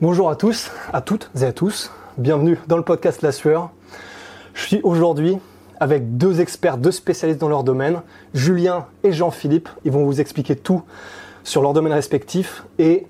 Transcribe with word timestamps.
Bonjour 0.00 0.30
à 0.30 0.36
tous, 0.36 0.70
à 0.90 1.02
toutes 1.02 1.30
et 1.38 1.44
à 1.44 1.52
tous. 1.52 1.92
Bienvenue 2.16 2.58
dans 2.66 2.78
le 2.78 2.82
podcast 2.82 3.20
La 3.20 3.30
Sueur. 3.30 3.70
Je 4.54 4.62
suis 4.62 4.80
aujourd'hui 4.84 5.36
avec 5.78 6.16
deux 6.16 6.40
experts, 6.40 6.78
deux 6.78 6.92
spécialistes 6.92 7.40
dans 7.40 7.50
leur 7.50 7.62
domaine, 7.62 8.00
Julien 8.32 8.86
et 9.04 9.12
Jean-Philippe. 9.12 9.68
Ils 9.84 9.92
vont 9.92 10.06
vous 10.06 10.18
expliquer 10.22 10.56
tout 10.56 10.82
sur 11.44 11.60
leur 11.60 11.74
domaine 11.74 11.92
respectif 11.92 12.64
et 12.78 13.06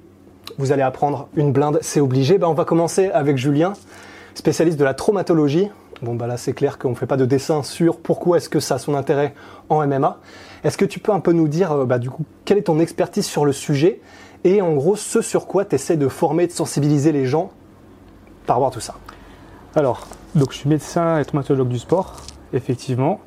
vous 0.58 0.72
allez 0.72 0.82
apprendre 0.82 1.28
une 1.36 1.52
blinde, 1.52 1.78
c'est 1.82 2.00
obligé. 2.00 2.36
Ben, 2.36 2.48
on 2.48 2.54
va 2.54 2.64
commencer 2.64 3.10
avec 3.10 3.36
Julien, 3.36 3.74
spécialiste 4.36 4.78
de 4.78 4.84
la 4.84 4.94
traumatologie. 4.94 5.68
Bon, 6.02 6.14
bah 6.14 6.26
là, 6.26 6.36
c'est 6.36 6.52
clair 6.52 6.78
qu'on 6.78 6.90
ne 6.90 6.94
fait 6.94 7.06
pas 7.06 7.16
de 7.16 7.24
dessin 7.24 7.62
sur 7.62 7.98
pourquoi 7.98 8.36
est-ce 8.36 8.48
que 8.48 8.60
ça 8.60 8.74
a 8.74 8.78
son 8.78 8.94
intérêt 8.94 9.34
en 9.70 9.86
MMA. 9.86 10.18
Est-ce 10.62 10.76
que 10.76 10.84
tu 10.84 11.00
peux 11.00 11.12
un 11.12 11.20
peu 11.20 11.32
nous 11.32 11.48
dire, 11.48 11.72
euh, 11.72 11.84
bah, 11.86 11.98
du 11.98 12.10
coup, 12.10 12.24
quelle 12.44 12.58
est 12.58 12.62
ton 12.62 12.78
expertise 12.78 13.26
sur 13.26 13.44
le 13.44 13.52
sujet 13.52 14.00
et 14.44 14.62
en 14.62 14.74
gros, 14.74 14.94
ce 14.94 15.22
sur 15.22 15.46
quoi 15.46 15.64
tu 15.64 15.74
essaies 15.74 15.96
de 15.96 16.08
former, 16.08 16.46
de 16.46 16.52
sensibiliser 16.52 17.12
les 17.12 17.26
gens 17.26 17.50
par 18.46 18.56
rapport 18.56 18.68
à 18.68 18.70
tout 18.70 18.80
ça? 18.80 18.94
Alors, 19.74 20.06
donc 20.34 20.52
je 20.52 20.58
suis 20.58 20.68
médecin 20.68 21.18
et 21.18 21.24
traumatologue 21.24 21.68
du 21.68 21.78
sport, 21.78 22.16
effectivement. 22.52 23.20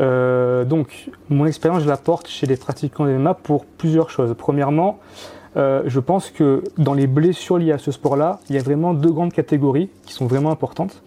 Euh, 0.00 0.64
donc, 0.64 1.10
mon 1.28 1.46
expérience, 1.46 1.82
je 1.82 1.88
la 1.88 1.96
porte 1.96 2.28
chez 2.28 2.46
les 2.46 2.56
pratiquants 2.56 3.06
de 3.06 3.10
MMA 3.10 3.34
pour 3.34 3.64
plusieurs 3.64 4.10
choses. 4.10 4.34
Premièrement, 4.38 5.00
euh, 5.56 5.82
je 5.86 6.00
pense 6.00 6.30
que 6.30 6.62
dans 6.78 6.94
les 6.94 7.06
blessures 7.06 7.58
liées 7.58 7.72
à 7.72 7.78
ce 7.78 7.92
sport-là, 7.92 8.40
il 8.48 8.56
y 8.56 8.58
a 8.58 8.62
vraiment 8.62 8.94
deux 8.94 9.10
grandes 9.10 9.32
catégories 9.32 9.90
qui 10.06 10.12
sont 10.14 10.26
vraiment 10.26 10.50
importantes. 10.50 11.02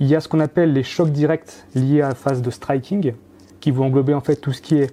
Il 0.00 0.06
y 0.06 0.14
a 0.14 0.20
ce 0.20 0.28
qu'on 0.28 0.40
appelle 0.40 0.72
les 0.72 0.82
chocs 0.82 1.10
directs 1.10 1.64
liés 1.74 2.00
à 2.00 2.08
la 2.08 2.14
phase 2.14 2.42
de 2.42 2.50
striking, 2.50 3.14
qui 3.60 3.70
vont 3.70 3.86
englober 3.86 4.14
en 4.14 4.20
fait 4.20 4.36
tout 4.36 4.52
ce 4.52 4.62
qui 4.62 4.76
est 4.76 4.92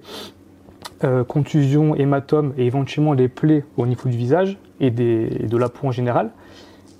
euh, 1.04 1.24
contusion, 1.24 1.94
hématome 1.94 2.52
et 2.58 2.66
éventuellement 2.66 3.12
les 3.12 3.28
plaies 3.28 3.64
au 3.76 3.86
niveau 3.86 4.08
du 4.08 4.16
visage 4.16 4.58
et, 4.80 4.90
de 4.90 5.56
la 5.56 5.68
peau 5.68 5.88
en 5.88 5.92
général. 5.92 6.30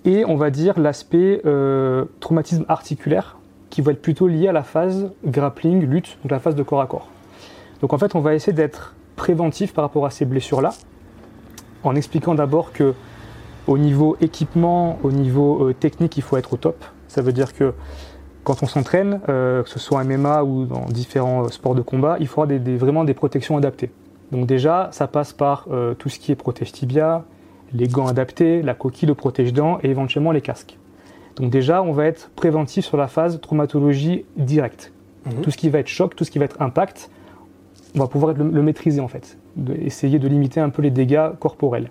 Et 0.05 0.25
on 0.25 0.37
va 0.37 0.51
dire 0.51 0.79
l'aspect 0.79 1.43
euh, 1.45 2.07
traumatisme 2.21 2.65
articulaire 2.69 3.37
qui 3.69 3.83
va 3.83 3.93
être 3.93 4.03
plutôt 4.03 4.27
lié 4.27 4.49
à 4.49 4.53
la 4.53 4.63
phase 4.63 5.13
grappling, 5.25 5.83
lutte, 5.83 6.19
donc 6.23 6.33
la 6.33 6.41
phase 6.41 6.55
de 6.55 6.63
corps 6.63 6.81
à 6.81 6.87
corps. 6.87 7.09
Donc 7.83 7.93
en 7.93 7.99
fait, 7.99 8.15
on 8.15 8.21
va 8.21 8.35
essayer 8.35 8.53
d'être 8.53 8.95
préventif 9.17 9.75
par 9.75 9.85
rapport 9.85 10.07
à 10.07 10.11
ces 10.11 10.25
blessures-là, 10.25 10.73
en 11.84 11.95
expliquant 11.95 12.34
d'abord 12.34 12.73
que 12.73 12.95
au 13.67 13.78
niveau 13.78 14.17
équipement, 14.20 14.98
au 15.03 15.12
niveau 15.12 15.69
euh, 15.69 15.75
technique, 15.75 16.17
il 16.17 16.22
faut 16.22 16.37
être 16.37 16.55
au 16.55 16.56
top. 16.56 16.84
Ça 17.09 17.22
veut 17.22 17.33
dire 17.33 17.55
que 17.55 17.75
quand 18.45 18.62
on 18.62 18.67
s'entraîne, 18.67 19.20
euh, 19.28 19.62
que 19.62 19.69
ce 19.69 19.78
soit 19.78 20.00
en 20.00 20.05
MMA 20.05 20.45
ou 20.45 20.64
dans 20.64 20.87
différents 20.87 21.45
euh, 21.45 21.48
sports 21.48 21.75
de 21.75 21.83
combat, 21.83 22.17
il 22.20 22.27
faudra 22.27 22.47
des, 22.47 22.77
vraiment 22.77 23.05
des 23.05 23.14
protections 23.14 23.56
adaptées. 23.56 23.91
Donc 24.32 24.47
déjà, 24.47 24.88
ça 24.93 25.06
passe 25.06 25.32
par 25.32 25.66
euh, 25.71 25.94
tout 25.94 26.09
ce 26.09 26.19
qui 26.19 26.32
est 26.32 26.37
protège 26.37 26.72
tibia, 26.72 27.25
les 27.72 27.87
gants 27.87 28.06
adaptés, 28.06 28.62
la 28.62 28.75
coquille 28.75 29.09
de 29.09 29.12
protège-dents 29.12 29.78
et 29.82 29.91
éventuellement 29.91 30.32
les 30.32 30.41
casques. 30.41 30.78
Donc 31.37 31.50
déjà, 31.50 31.82
on 31.82 31.93
va 31.93 32.06
être 32.06 32.31
préventif 32.31 32.84
sur 32.84 32.97
la 32.97 33.09
phase 33.09 33.41
traumatologie 33.41 34.25
directe. 34.37 34.93
Mhm. 35.26 35.43
Tout 35.43 35.50
ce 35.50 35.56
qui 35.56 35.69
va 35.69 35.78
être 35.78 35.88
choc, 35.88 36.16
tout 36.16 36.25
ce 36.25 36.31
qui 36.31 36.38
va 36.38 36.47
être 36.47 36.60
impact, 36.60 37.10
on 37.94 37.99
va 37.99 38.06
pouvoir 38.06 38.34
le, 38.34 38.62
maîtriser 38.62 39.00
en 39.00 39.09
fait, 39.09 39.37
de, 39.56 39.75
essayer 39.75 40.19
de 40.19 40.28
limiter 40.28 40.61
un 40.61 40.71
peu 40.71 40.83
les 40.83 40.91
dégâts 40.91 41.31
corporels. 41.38 41.91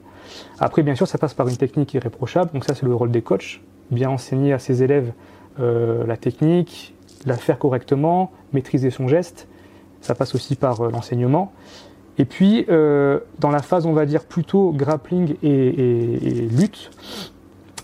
Après, 0.60 0.84
bien 0.84 0.96
sûr, 0.96 1.08
ça 1.08 1.18
passe 1.18 1.34
par 1.34 1.48
une 1.48 1.58
technique 1.58 1.94
irréprochable, 1.94 2.52
donc 2.54 2.66
ça 2.66 2.76
c'est 2.76 2.86
le 2.86 2.94
rôle 2.94 3.12
des 3.12 3.22
coachs, 3.22 3.62
bien 3.92 4.10
enseigner 4.10 4.54
à 4.54 4.60
ses 4.60 4.84
élèves 4.84 5.12
euh, 5.60 6.06
la 6.06 6.18
technique, 6.18 6.96
la 7.26 7.36
faire 7.36 7.60
correctement, 7.60 8.32
maîtriser 8.54 8.92
son 8.92 9.08
geste. 9.08 9.48
Ça 10.02 10.16
passe 10.16 10.36
aussi 10.36 10.56
par 10.56 10.82
euh, 10.82 10.92
l'enseignement. 10.92 11.52
Et 12.18 12.26
puis, 12.26 12.66
euh, 12.70 13.20
dans 13.40 13.50
la 13.50 13.62
phase, 13.62 13.86
on 13.86 13.94
va 13.94 14.06
dire 14.06 14.26
plutôt 14.26 14.72
grappling 14.72 15.36
et, 15.42 16.48
lutte, 16.52 16.92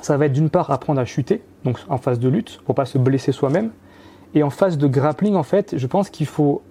ça 0.02 0.18
va 0.18 0.26
être 0.26 0.34
d'une 0.34 0.50
part 0.50 0.72
apprendre 0.72 1.00
à 1.00 1.06
chuter, 1.06 1.42
donc 1.64 1.80
en 1.90 1.98
phase 1.98 2.20
de 2.20 2.28
lutte, 2.28 2.60
pour 2.66 2.76
pas 2.76 2.86
se 2.86 2.98
blesser 2.98 3.32
soi-même. 3.32 3.72
Et 4.34 4.44
en 4.44 4.50
phase 4.50 4.78
de 4.78 4.88
grappling, 4.88 5.36
en 5.36 5.44
fait, 5.44 5.78
je 5.78 5.88
pense 5.88 6.10
qu'il 6.10 6.28
faut 6.28 6.62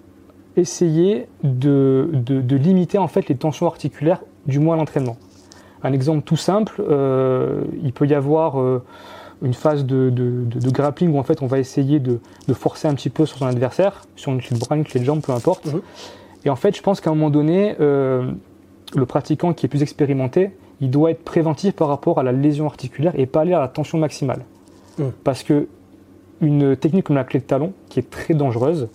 essayer 0.57 1.27
de, 1.43 2.09
limiter 2.51 2.99
en 2.99 3.09
fait 3.09 3.29
les 3.29 3.37
tensions 3.37 3.67
articulaires, 3.67 4.23
du 4.47 4.59
moins 4.59 4.75
à 4.75 4.79
l'entraînement. 4.79 5.17
Un 5.83 5.93
exemple 5.93 6.23
tout 6.23 6.37
simple, 6.37 6.83
il 7.83 7.93
peut 7.93 8.07
y 8.07 8.15
avoir 8.15 8.57
une 9.45 9.55
phase 9.55 9.85
de, 9.85 10.13
grappling 10.71 11.13
où 11.13 11.19
en 11.19 11.23
fait 11.23 11.43
on 11.43 11.47
va 11.47 11.59
essayer 11.59 12.01
de, 12.01 12.19
forcer 12.53 12.89
un 12.89 12.95
petit 12.95 13.11
peu 13.11 13.27
sur 13.27 13.39
son 13.39 13.47
adversaire, 13.47 14.05
sur 14.17 14.33
une 14.33 14.41
clé 14.41 14.57
de 14.57 14.61
bras, 14.61 14.77
une 14.77 14.85
clé 14.85 15.01
de 15.01 15.05
jambe, 15.05 15.21
peu 15.21 15.33
importe. 15.33 15.67
Mhm. 15.67 15.83
Et 16.47 16.51
en 16.51 16.57
fait, 16.57 16.77
je 16.77 16.83
pense 16.83 17.01
qu'à 17.01 17.11
un 17.11 17.15
moment 17.15 17.31
donné, 17.31 17.77
euh, 17.81 18.31
le 18.95 19.07
pratiquant 19.07 19.53
qui 19.53 19.67
est 19.67 19.69
plus 19.69 19.83
expérimenté, 19.83 20.51
il 20.81 20.91
doit 20.91 21.11
être 21.11 21.23
préventif 21.23 21.75
par 21.75 21.89
rapport 21.89 22.19
à 22.19 22.23
la 22.23 22.33
lésion 22.33 22.67
articulaire 22.67 23.13
et 23.17 23.27
pas 23.27 23.43
aller 23.43 23.55
à 23.55 23.61
la 23.61 23.69
tension 23.69 23.99
maximale. 23.99 24.45
Mhm. 24.99 25.13
Parce 25.23 25.43
que 25.43 25.69
une 26.41 26.77
technique 26.77 27.05
comme 27.05 27.17
la 27.17 27.25
clé 27.25 27.41
de 27.41 27.45
talon, 27.45 27.73
qui 27.89 28.01
est 28.01 28.11
très 28.11 28.35
dangereuse, 28.35 28.89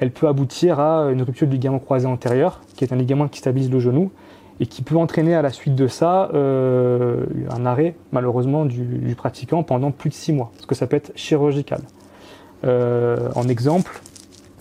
elle 0.00 0.10
peut 0.10 0.28
aboutir 0.28 0.80
à 0.80 1.10
une 1.10 1.22
rupture 1.22 1.46
du 1.46 1.54
ligament 1.54 1.78
croisé 1.78 2.06
antérieur, 2.06 2.60
qui 2.76 2.84
est 2.84 2.92
un 2.92 2.96
ligament 2.96 3.28
qui 3.28 3.38
stabilise 3.38 3.70
le 3.70 3.80
genou, 3.80 4.10
et 4.60 4.66
qui 4.66 4.82
peut 4.82 4.96
entraîner 4.96 5.34
à 5.34 5.42
la 5.42 5.50
suite 5.50 5.74
de 5.74 5.88
ça 5.88 6.30
euh, 6.34 7.24
un 7.50 7.66
arrêt 7.66 7.94
malheureusement 8.12 8.64
du, 8.64 9.14
pratiquant 9.16 9.62
pendant 9.62 9.90
plus 9.90 10.10
de 10.10 10.14
six 10.14 10.32
mois, 10.32 10.52
parce 10.54 10.66
que 10.66 10.74
ça 10.74 10.86
peut 10.86 10.96
être 10.96 11.12
chirurgical. 11.16 11.80
Euh, 12.64 13.28
en 13.34 13.48
exemple, 13.48 14.00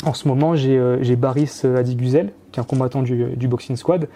en 0.04 0.14
ce 0.14 0.28
moment 0.28 0.56
j'ai 0.56 0.78
euh, 0.78 1.16
Baris 1.16 1.62
Adiguzel, 1.64 2.34
qui 2.52 2.60
est 2.60 2.62
un 2.62 2.66
combattant 2.66 3.04
du, 3.04 3.48
boxing 3.48 3.76
squad, 3.76 4.08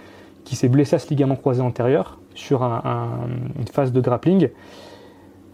qui 0.44 0.56
s'est 0.56 0.70
blessé 0.70 0.96
à 0.96 1.00
ce 1.00 1.10
ligament 1.10 1.36
croisé 1.36 1.62
antérieur 1.62 2.20
sur 2.34 2.64
une 2.64 3.68
phase 3.72 3.92
de 3.92 4.02
grappling. 4.02 4.50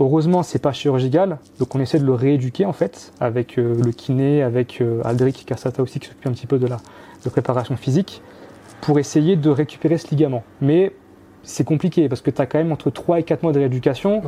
Heureusement, 0.02 0.44
c'est 0.44 0.60
pas 0.60 0.74
chirurgical, 0.74 1.38
donc 1.60 1.76
on 1.76 1.80
essaie 1.80 2.00
de 2.00 2.06
le 2.06 2.14
rééduquer 2.14 2.66
en 2.66 2.74
fait 2.74 3.14
avec 3.20 3.58
le 3.58 3.92
kiné, 3.92 4.42
avec 4.42 4.84
Aldric 5.06 5.46
Cassata 5.46 5.84
aussi 5.84 6.00
qui 6.00 6.08
s'occupe 6.08 6.26
un 6.26 6.32
petit 6.32 6.48
peu 6.48 6.58
de 6.58 6.66
la 6.66 6.78
de 7.24 7.30
préparation 7.30 7.76
physique 7.76 8.22
pour 8.82 9.00
essayer 9.00 9.36
de 9.36 9.50
récupérer 9.50 9.98
ce 9.98 10.10
ligament. 10.10 10.44
Mais 10.60 10.94
c'est 11.44 11.64
compliqué 11.64 12.10
parce 12.10 12.22
que 12.22 12.32
tu 12.32 12.42
as 12.42 12.46
quand 12.46 12.58
même 12.58 12.72
entre 12.72 12.90
3 12.90 13.20
et 13.20 13.24
4 13.24 13.44
mois 13.44 13.52
de 13.52 13.60
rééducation. 13.60 14.22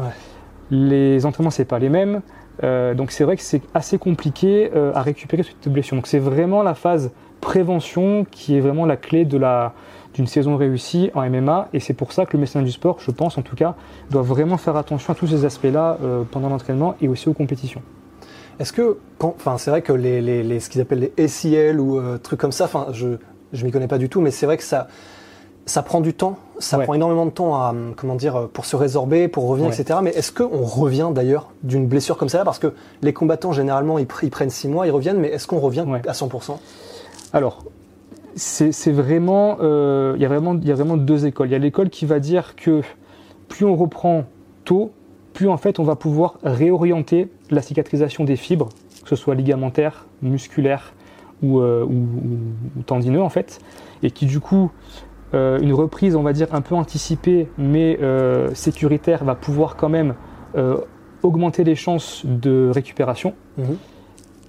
Les 0.72 1.26
entraînements, 1.26 1.50
c'est 1.52 1.66
pas 1.66 1.80
les 1.80 1.90
mêmes. 1.90 2.22
Euh, 2.64 2.94
donc 2.94 3.12
c'est 3.12 3.24
vrai 3.24 3.36
que 3.36 3.42
c'est 3.42 3.62
assez 3.74 3.98
compliqué 3.98 4.72
euh, 4.76 4.92
à 4.94 5.02
récupérer 5.02 5.44
cette 5.44 5.72
blessure. 5.72 5.96
Donc 5.96 6.08
c'est 6.08 6.20
vraiment 6.20 6.64
la 6.64 6.76
phase 6.76 7.12
prévention 7.42 8.26
qui 8.30 8.56
est 8.56 8.60
vraiment 8.60 8.86
la 8.86 8.96
clé 8.96 9.26
de 9.26 9.38
la 9.38 9.74
d'une 10.14 10.28
saison 10.28 10.58
réussie 10.58 11.12
en 11.14 11.28
MMA 11.30 11.70
et 11.74 11.80
c'est 11.80 11.94
pour 11.94 12.14
ça 12.14 12.26
que 12.26 12.38
le 12.38 12.42
médecin 12.42 12.62
du 12.62 12.72
sport, 12.72 12.98
je 13.00 13.12
pense 13.12 13.38
en 13.38 13.42
tout 13.42 13.56
cas, 13.56 13.76
doit 14.12 14.22
vraiment 14.22 14.58
faire 14.58 14.76
attention 14.76 15.14
à 15.14 15.16
tous 15.16 15.28
ces 15.28 15.46
aspects-là 15.46 15.98
euh, 16.04 16.24
pendant 16.30 16.50
l'entraînement 16.50 16.96
et 17.02 17.08
aussi 17.08 17.30
aux 17.30 17.34
compétitions. 17.34 17.82
Est-ce 18.60 18.72
que, 18.72 18.98
enfin, 19.20 19.58
c'est 19.58 19.72
vrai 19.72 19.82
que 19.82 19.94
les, 19.94 20.22
les, 20.22 20.60
ce 20.60 20.70
qu'ils 20.70 20.82
appellent 20.82 21.12
les 21.18 21.28
SIL 21.28 21.80
ou 21.80 22.00
trucs 22.20 22.40
comme 22.40 22.52
ça, 22.52 22.66
enfin, 22.66 22.88
je, 22.92 23.18
je 23.52 23.66
m'y 23.66 23.72
connais 23.72 23.88
pas 23.88 23.98
du 23.98 24.10
tout, 24.10 24.22
mais 24.22 24.30
c'est 24.30 24.46
vrai 24.46 24.58
que 24.58 24.64
ça, 24.64 24.88
ça 25.66 25.82
prend 25.82 26.02
du 26.02 26.14
temps, 26.14 26.38
ça 26.60 26.78
prend 26.80 26.94
énormément 26.94 27.26
de 27.26 27.32
temps 27.32 27.56
à, 27.56 27.74
comment 27.96 28.16
dire, 28.16 28.50
pour 28.52 28.66
se 28.66 28.76
résorber, 28.76 29.28
pour 29.28 29.48
revenir, 29.48 29.72
etc. 29.72 30.00
Mais 30.04 30.12
est-ce 30.12 30.32
qu'on 30.32 30.64
revient 30.64 31.10
d'ailleurs 31.14 31.52
d'une 31.64 31.88
blessure 31.88 32.18
comme 32.18 32.30
ça? 32.30 32.44
Parce 32.44 32.60
que 32.60 32.74
les 33.02 33.14
combattants, 33.14 33.54
généralement, 33.54 33.98
ils, 33.98 34.06
prennent 34.06 34.50
six 34.50 34.68
mois, 34.68 34.88
ils 34.88 34.92
reviennent, 34.92 35.20
mais 35.20 35.30
est-ce 35.30 35.48
qu'on 35.48 35.60
revient 35.60 35.86
à 36.08 36.12
100% 36.12 36.58
Alors, 37.32 37.64
c'est 38.36 38.92
vraiment, 38.92 39.58
euh, 39.62 40.14
il 40.16 40.22
y 40.22 40.26
a 40.26 40.28
vraiment, 40.28 40.56
il 40.56 40.68
y 40.68 40.72
a 40.72 40.76
vraiment 40.76 40.98
deux 40.98 41.26
écoles. 41.26 41.50
Il 41.50 41.52
y 41.52 41.56
a 41.56 41.60
l'école 41.60 41.90
qui 41.90 42.06
va 42.06 42.20
dire 42.20 42.56
que 42.56 42.82
plus 43.48 43.66
on 43.66 43.76
reprend 43.76 44.26
tôt, 44.66 44.92
plus 45.34 45.48
en 45.48 45.58
fait 45.58 45.80
on 45.80 45.84
va 45.84 45.96
pouvoir 45.96 46.38
réorienter 46.44 47.30
la 47.50 47.62
cicatrisation 47.62 48.24
des 48.24 48.36
fibres, 48.36 48.70
que 49.04 49.10
ce 49.10 49.16
soit 49.16 49.36
ligamentaire, 49.36 50.08
musculaire, 50.22 50.94
euh, 51.44 51.84
ou, 51.84 52.84
tendineux 52.86 53.22
en 53.22 53.30
fait, 53.30 53.60
et 54.02 54.12
qui 54.12 54.26
du 54.26 54.40
coup, 54.40 54.72
euh, 55.34 55.60
une 55.60 55.74
reprise 55.74 56.16
on 56.16 56.24
va 56.24 56.32
dire 56.32 56.48
un 56.54 56.62
peu 56.62 56.74
anticipée 56.74 57.50
mais 57.58 58.00
euh, 58.02 58.54
sécuritaire 58.54 59.24
va 59.26 59.36
pouvoir 59.36 59.76
quand 59.76 59.90
même 59.90 60.16
augmenter 61.24 61.64
les 61.64 61.76
chances 61.76 62.24
de 62.26 62.70
récupération. 62.72 63.34
Mhm. 63.58 63.78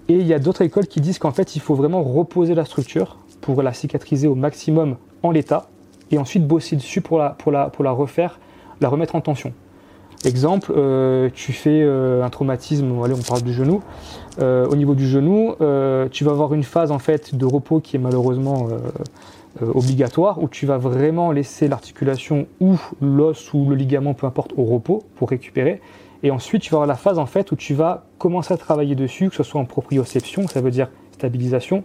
Et 0.08 0.14
il 0.14 0.26
y 0.26 0.34
a 0.34 0.38
d'autres 0.38 0.60
écoles 0.62 0.86
qui 0.86 1.00
disent 1.00 1.18
qu'en 1.18 1.30
fait, 1.30 1.56
il 1.56 1.60
faut 1.60 1.74
vraiment 1.74 2.02
reposer 2.02 2.54
la 2.54 2.66
structure 2.66 3.16
pour 3.44 3.62
la 3.62 3.74
cicatriser 3.74 4.26
au 4.26 4.34
maximum 4.34 4.96
en 5.22 5.30
l'état 5.30 5.68
et 6.10 6.16
ensuite 6.16 6.46
bosser 6.46 6.76
dessus 6.76 7.02
pour 7.02 7.18
la, 7.18 7.30
pour 7.30 7.52
la, 7.52 7.68
pour 7.68 7.84
la 7.84 7.90
refaire, 7.90 8.40
la 8.80 8.88
remettre 8.88 9.14
en 9.16 9.20
tension. 9.20 9.52
Exemple, 10.24 10.72
euh, 10.74 11.28
tu 11.34 11.52
fais 11.52 11.82
euh, 11.82 12.24
un 12.24 12.30
traumatisme, 12.30 13.02
allez, 13.04 13.12
on 13.12 13.22
parle 13.22 13.42
du 13.42 13.52
genou. 13.52 13.82
Euh, 14.38 14.66
au 14.66 14.76
niveau 14.76 14.94
du 14.94 15.06
genou, 15.06 15.56
tu 16.10 16.24
vas 16.24 16.30
avoir 16.30 16.54
une 16.54 16.62
phase 16.62 16.90
en 16.90 16.98
fait 16.98 17.34
de 17.34 17.44
repos 17.44 17.80
qui 17.80 17.96
est 17.96 17.98
malheureusement 17.98 18.68
obligatoire, 19.60 20.42
où 20.42 20.48
tu 20.48 20.64
vas 20.64 20.78
vraiment 20.78 21.30
laisser 21.30 21.68
l'articulation 21.68 22.46
ou 22.60 22.80
l'os 23.02 23.52
ou 23.52 23.68
le 23.68 23.76
ligament, 23.76 24.14
peu 24.14 24.26
importe, 24.26 24.54
au 24.56 24.64
repos 24.64 25.02
pour 25.16 25.28
récupérer. 25.28 25.82
Et 26.22 26.30
ensuite, 26.30 26.62
tu 26.62 26.70
vas 26.70 26.78
avoir 26.78 26.86
la 26.86 26.96
phase 26.96 27.18
en 27.18 27.26
fait 27.26 27.52
où 27.52 27.56
tu 27.56 27.74
vas 27.74 28.06
commencer 28.16 28.54
à 28.54 28.56
travailler 28.56 28.94
dessus, 28.94 29.28
que 29.28 29.36
ce 29.36 29.42
soit 29.42 29.60
en 29.60 29.66
proprioception, 29.66 30.48
ça 30.48 30.62
veut 30.62 30.70
dire 30.70 30.88
stabilisation, 31.12 31.84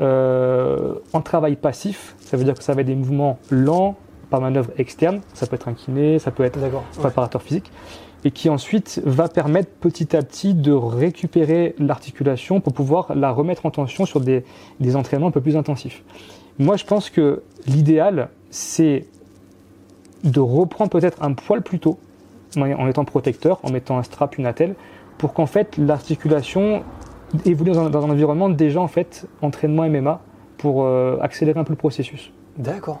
euh, 0.00 0.94
en 1.12 1.20
travail 1.20 1.56
passif, 1.56 2.14
ça 2.20 2.36
veut 2.36 2.44
dire 2.44 2.54
que 2.54 2.62
ça 2.62 2.74
va 2.74 2.82
être 2.82 2.86
des 2.86 2.94
mouvements 2.94 3.38
lents, 3.50 3.96
par 4.30 4.40
manœuvre 4.40 4.70
externe, 4.76 5.20
ça 5.34 5.46
peut 5.46 5.56
être 5.56 5.68
un 5.68 5.74
kiné, 5.74 6.18
ça 6.18 6.30
peut 6.30 6.44
être 6.44 6.58
un 6.58 7.00
préparateur 7.00 7.42
physique, 7.42 7.72
et 8.24 8.30
qui 8.30 8.50
ensuite 8.50 9.00
va 9.04 9.28
permettre 9.28 9.70
petit 9.70 10.16
à 10.16 10.22
petit 10.22 10.54
de 10.54 10.72
récupérer 10.72 11.74
l'articulation 11.78 12.60
pour 12.60 12.72
pouvoir 12.72 13.14
la 13.14 13.30
remettre 13.30 13.64
en 13.64 13.70
tension 13.70 14.06
sur 14.06 14.20
des, 14.20 14.44
des 14.80 14.96
entraînements 14.96 15.28
un 15.28 15.30
peu 15.32 15.40
plus 15.40 15.56
intensifs. 15.56 16.02
Moi, 16.58 16.76
je 16.76 16.84
pense 16.84 17.10
que 17.10 17.42
l'idéal, 17.66 18.28
c'est 18.50 19.06
de 20.24 20.40
reprendre 20.40 20.90
peut-être 20.90 21.22
un 21.22 21.32
poil 21.32 21.62
plus 21.62 21.78
tôt, 21.78 21.98
en 22.56 22.62
en 22.62 22.88
étant 22.88 23.04
protecteur, 23.04 23.60
en 23.62 23.70
mettant 23.70 23.98
un 23.98 24.02
strap, 24.02 24.36
une 24.36 24.46
attelle, 24.46 24.74
pour 25.16 25.32
qu'en 25.32 25.46
fait 25.46 25.76
l'articulation 25.76 26.82
évolue 27.44 27.72
dans 27.72 27.80
un, 27.86 27.90
dans 27.90 28.04
un 28.04 28.10
environnement 28.10 28.48
déjà 28.48 28.80
en 28.80 28.88
fait 28.88 29.26
entraînement 29.42 29.88
MMA 29.88 30.20
pour 30.56 30.84
euh, 30.84 31.18
accélérer 31.20 31.58
un 31.60 31.64
peu 31.64 31.72
le 31.72 31.76
processus. 31.78 32.32
D'accord. 32.56 33.00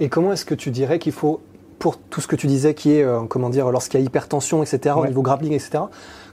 Et 0.00 0.08
comment 0.08 0.32
est-ce 0.32 0.44
que 0.44 0.54
tu 0.54 0.70
dirais 0.70 0.98
qu'il 0.98 1.12
faut, 1.12 1.40
pour 1.78 1.98
tout 1.98 2.20
ce 2.20 2.26
que 2.28 2.36
tu 2.36 2.46
disais 2.46 2.74
qui 2.74 2.92
est, 2.96 3.02
euh, 3.02 3.20
comment 3.28 3.50
dire, 3.50 3.70
lorsqu'il 3.70 3.98
y 4.00 4.02
a 4.02 4.06
hypertension, 4.06 4.62
etc., 4.62 4.94
au 4.98 5.06
niveau 5.06 5.22
grappling, 5.22 5.52
etc., 5.52 5.84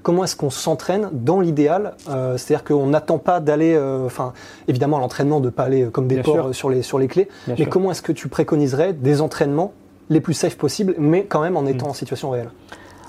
comment 0.04 0.24
est-ce 0.24 0.36
qu'on 0.36 0.50
s'entraîne 0.50 1.10
dans 1.12 1.40
l'idéal 1.40 1.96
Euh, 2.10 2.38
C'est-à-dire 2.38 2.64
qu'on 2.64 2.88
n'attend 2.88 3.18
pas 3.18 3.40
d'aller, 3.40 3.78
enfin, 4.06 4.34
évidemment, 4.68 4.98
à 4.98 5.00
l'entraînement, 5.00 5.40
de 5.40 5.46
ne 5.46 5.50
pas 5.52 5.64
aller 5.64 5.86
comme 5.92 6.08
des 6.08 6.16
Bien 6.16 6.24
porcs 6.24 6.54
sur 6.56 6.70
les, 6.70 6.82
sur 6.82 7.00
les 7.00 7.08
clés, 7.08 7.28
Bien 7.48 7.56
mais 7.58 7.64
sûr. 7.64 7.70
comment 7.72 7.92
est-ce 7.92 8.02
que 8.02 8.12
tu 8.12 8.28
préconiserais 8.28 8.94
des 8.94 9.22
entraînements 9.22 9.74
les 10.10 10.22
plus 10.22 10.34
safe 10.34 10.58
possibles, 10.58 10.96
mais 11.00 11.24
quand 11.24 11.42
même 11.42 11.56
en 11.58 11.66
étant 11.66 11.88
Mm. 11.88 11.90
en 11.92 11.94
situation 11.94 12.30
réelle? 12.32 12.50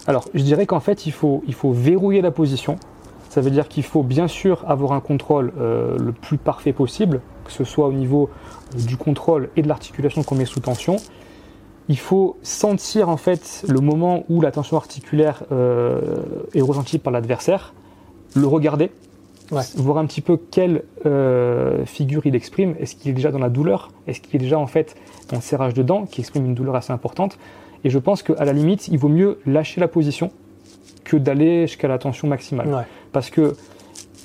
Alors, 0.06 0.24
je 0.34 0.42
dirais 0.42 0.66
qu'en 0.66 0.80
fait, 0.80 1.06
il 1.06 1.12
faut, 1.12 1.42
il 1.46 1.54
faut 1.54 1.72
verrouiller 1.72 2.22
la 2.22 2.30
position. 2.30 2.76
Ça 3.32 3.40
veut 3.40 3.50
dire 3.50 3.66
qu'il 3.66 3.82
faut 3.82 4.02
bien 4.02 4.28
sûr 4.28 4.62
avoir 4.68 4.92
un 4.92 5.00
contrôle 5.00 5.54
euh, 5.58 5.96
le 5.98 6.12
plus 6.12 6.36
parfait 6.36 6.74
possible, 6.74 7.22
que 7.46 7.50
ce 7.50 7.64
soit 7.64 7.86
au 7.86 7.92
niveau 7.94 8.28
euh, 8.76 8.82
du 8.82 8.98
contrôle 8.98 9.48
et 9.56 9.62
de 9.62 9.68
l'articulation 9.68 10.22
qu'on 10.22 10.34
met 10.34 10.44
sous 10.44 10.60
tension. 10.60 10.96
Il 11.88 11.98
faut 11.98 12.36
sentir 12.42 13.08
en 13.08 13.16
fait 13.16 13.64
le 13.66 13.80
moment 13.80 14.24
où 14.28 14.42
la 14.42 14.50
tension 14.50 14.76
articulaire 14.76 15.44
euh, 15.50 16.42
est 16.52 16.60
ressentie 16.60 16.98
par 16.98 17.10
l'adversaire, 17.10 17.72
le 18.36 18.46
regarder, 18.46 18.90
Ouais. 19.50 19.62
voir 19.76 19.96
un 19.96 20.04
petit 20.04 20.20
peu 20.20 20.38
quelle 20.50 20.82
euh, 21.06 21.86
figure 21.86 22.26
il 22.26 22.34
exprime. 22.34 22.74
Est-ce 22.80 22.96
qu'il 22.96 23.10
est 23.10 23.14
déjà 23.14 23.30
dans 23.30 23.38
la 23.38 23.48
douleur? 23.48 23.90
Est-ce 24.06 24.20
qu'il 24.20 24.36
est 24.36 24.38
déjà 24.44 24.58
en 24.58 24.66
fait 24.66 24.94
dans 25.30 25.36
le 25.36 25.42
serrage 25.42 25.72
de 25.72 25.82
dents 25.82 26.04
qui 26.04 26.20
exprime 26.20 26.44
une 26.44 26.54
douleur 26.54 26.74
assez 26.76 26.92
importante? 26.92 27.38
Et 27.84 27.88
je 27.88 27.98
pense 27.98 28.22
qu'à 28.22 28.44
la 28.44 28.52
limite, 28.52 28.88
il 28.88 28.98
vaut 28.98 29.08
mieux 29.08 29.38
lâcher 29.46 29.80
la 29.80 29.88
position 29.88 30.30
que 31.04 31.16
d'aller 31.16 31.66
jusqu'à 31.66 31.88
la 31.88 31.98
tension 31.98 32.28
maximale. 32.28 32.68
Ouais. 32.68 32.82
Parce 33.12 33.30
que 33.30 33.54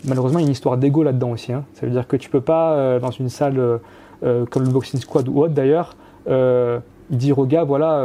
malheureusement, 0.06 0.40
il 0.40 0.44
y 0.44 0.46
a 0.46 0.48
une 0.48 0.52
histoire 0.54 0.78
d'ego 0.78 1.04
là-dedans 1.04 1.32
aussi. 1.32 1.52
hein. 1.54 1.64
Ça 1.74 1.86
veut 1.86 1.92
dire 1.92 2.08
que 2.08 2.16
tu 2.18 2.30
peux 2.30 2.42
pas, 2.42 2.74
euh, 2.74 3.00
dans 3.00 3.12
une 3.12 3.30
salle 3.30 3.58
euh, 3.60 3.78
euh, 4.24 4.46
comme 4.46 4.64
le 4.64 4.70
boxing 4.70 5.00
squad 5.00 5.28
ou 5.28 5.42
autre 5.42 5.54
d'ailleurs, 5.54 5.96
euh, 6.28 6.80
dire 7.10 7.40
aux 7.40 7.46
gars, 7.46 7.64
voilà, 7.64 8.04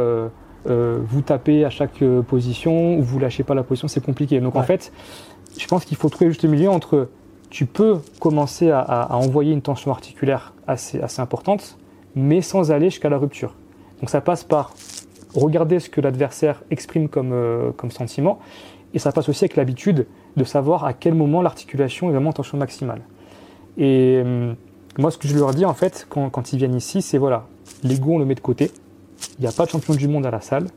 vous 0.65 1.21
tapez 1.21 1.65
à 1.65 1.69
chaque 1.69 2.01
position 2.27 2.95
ou 2.97 3.01
vous 3.01 3.19
lâchez 3.19 3.43
pas 3.43 3.53
la 3.53 3.63
position, 3.63 3.87
c'est 3.89 4.03
compliqué. 4.03 4.39
Donc 4.39 4.55
en 4.55 4.63
fait, 4.63 4.93
je 5.57 5.67
pense 5.67 5.83
qu'il 5.85 5.97
faut 5.97 6.07
trouver 6.09 6.29
juste 6.29 6.43
le 6.43 6.49
milieu 6.49 6.69
entre 6.69 7.09
tu 7.49 7.65
peux 7.65 7.97
commencer 8.19 8.71
à, 8.71 8.79
à- 8.79 9.13
à 9.13 9.15
envoyer 9.17 9.51
une 9.53 9.61
tension 9.61 9.91
articulaire 9.91 10.53
assez, 10.65 11.01
assez 11.01 11.21
importante, 11.21 11.77
mais 12.15 12.41
sans 12.41 12.71
aller 12.71 12.89
jusqu'à 12.89 13.09
la 13.09 13.17
rupture. 13.17 13.53
Donc 13.99 14.09
ça 14.09 14.21
passe 14.21 14.43
par 14.45 14.73
regarder 15.35 15.79
ce 15.79 15.89
que 15.89 16.01
l'adversaire 16.01 16.63
exprime 16.71 17.09
comme, 17.09 17.31
euh, 17.33 17.71
comme 17.75 17.91
sentiment, 17.91 18.39
et 18.93 18.99
ça 18.99 19.11
passe 19.11 19.29
aussi 19.29 19.45
avec 19.45 19.55
l'habitude 19.55 20.05
de 20.37 20.43
savoir 20.43 20.85
à 20.85 20.93
quel 20.93 21.13
moment 21.13 21.41
l'articulation 21.41 22.09
est 22.09 22.13
vraiment 22.13 22.29
en 22.29 22.33
tension 22.33 22.57
maximale. 22.57 23.01
Et 23.77 24.21
hum, 24.23 24.55
moi, 24.97 25.09
ce 25.11 25.17
que 25.17 25.27
je 25.27 25.35
leur 25.35 25.51
dis 25.51 25.65
en 25.65 25.73
fait, 25.73 26.05
quand, 26.09 26.29
quand 26.29 26.53
ils 26.53 26.57
viennent 26.57 26.75
ici, 26.75 27.01
c'est 27.01 27.17
voilà, 27.17 27.47
l'ego 27.83 28.13
on 28.13 28.19
le 28.19 28.25
met 28.25 28.35
de 28.35 28.39
côté, 28.39 28.71
il 29.39 29.41
n'y 29.41 29.47
a 29.47 29.51
pas 29.51 29.65
de 29.65 29.71
champion 29.71 29.95
du 29.95 30.07
monde 30.07 30.25
à 30.25 30.31
la 30.31 30.41
salle, 30.41 30.67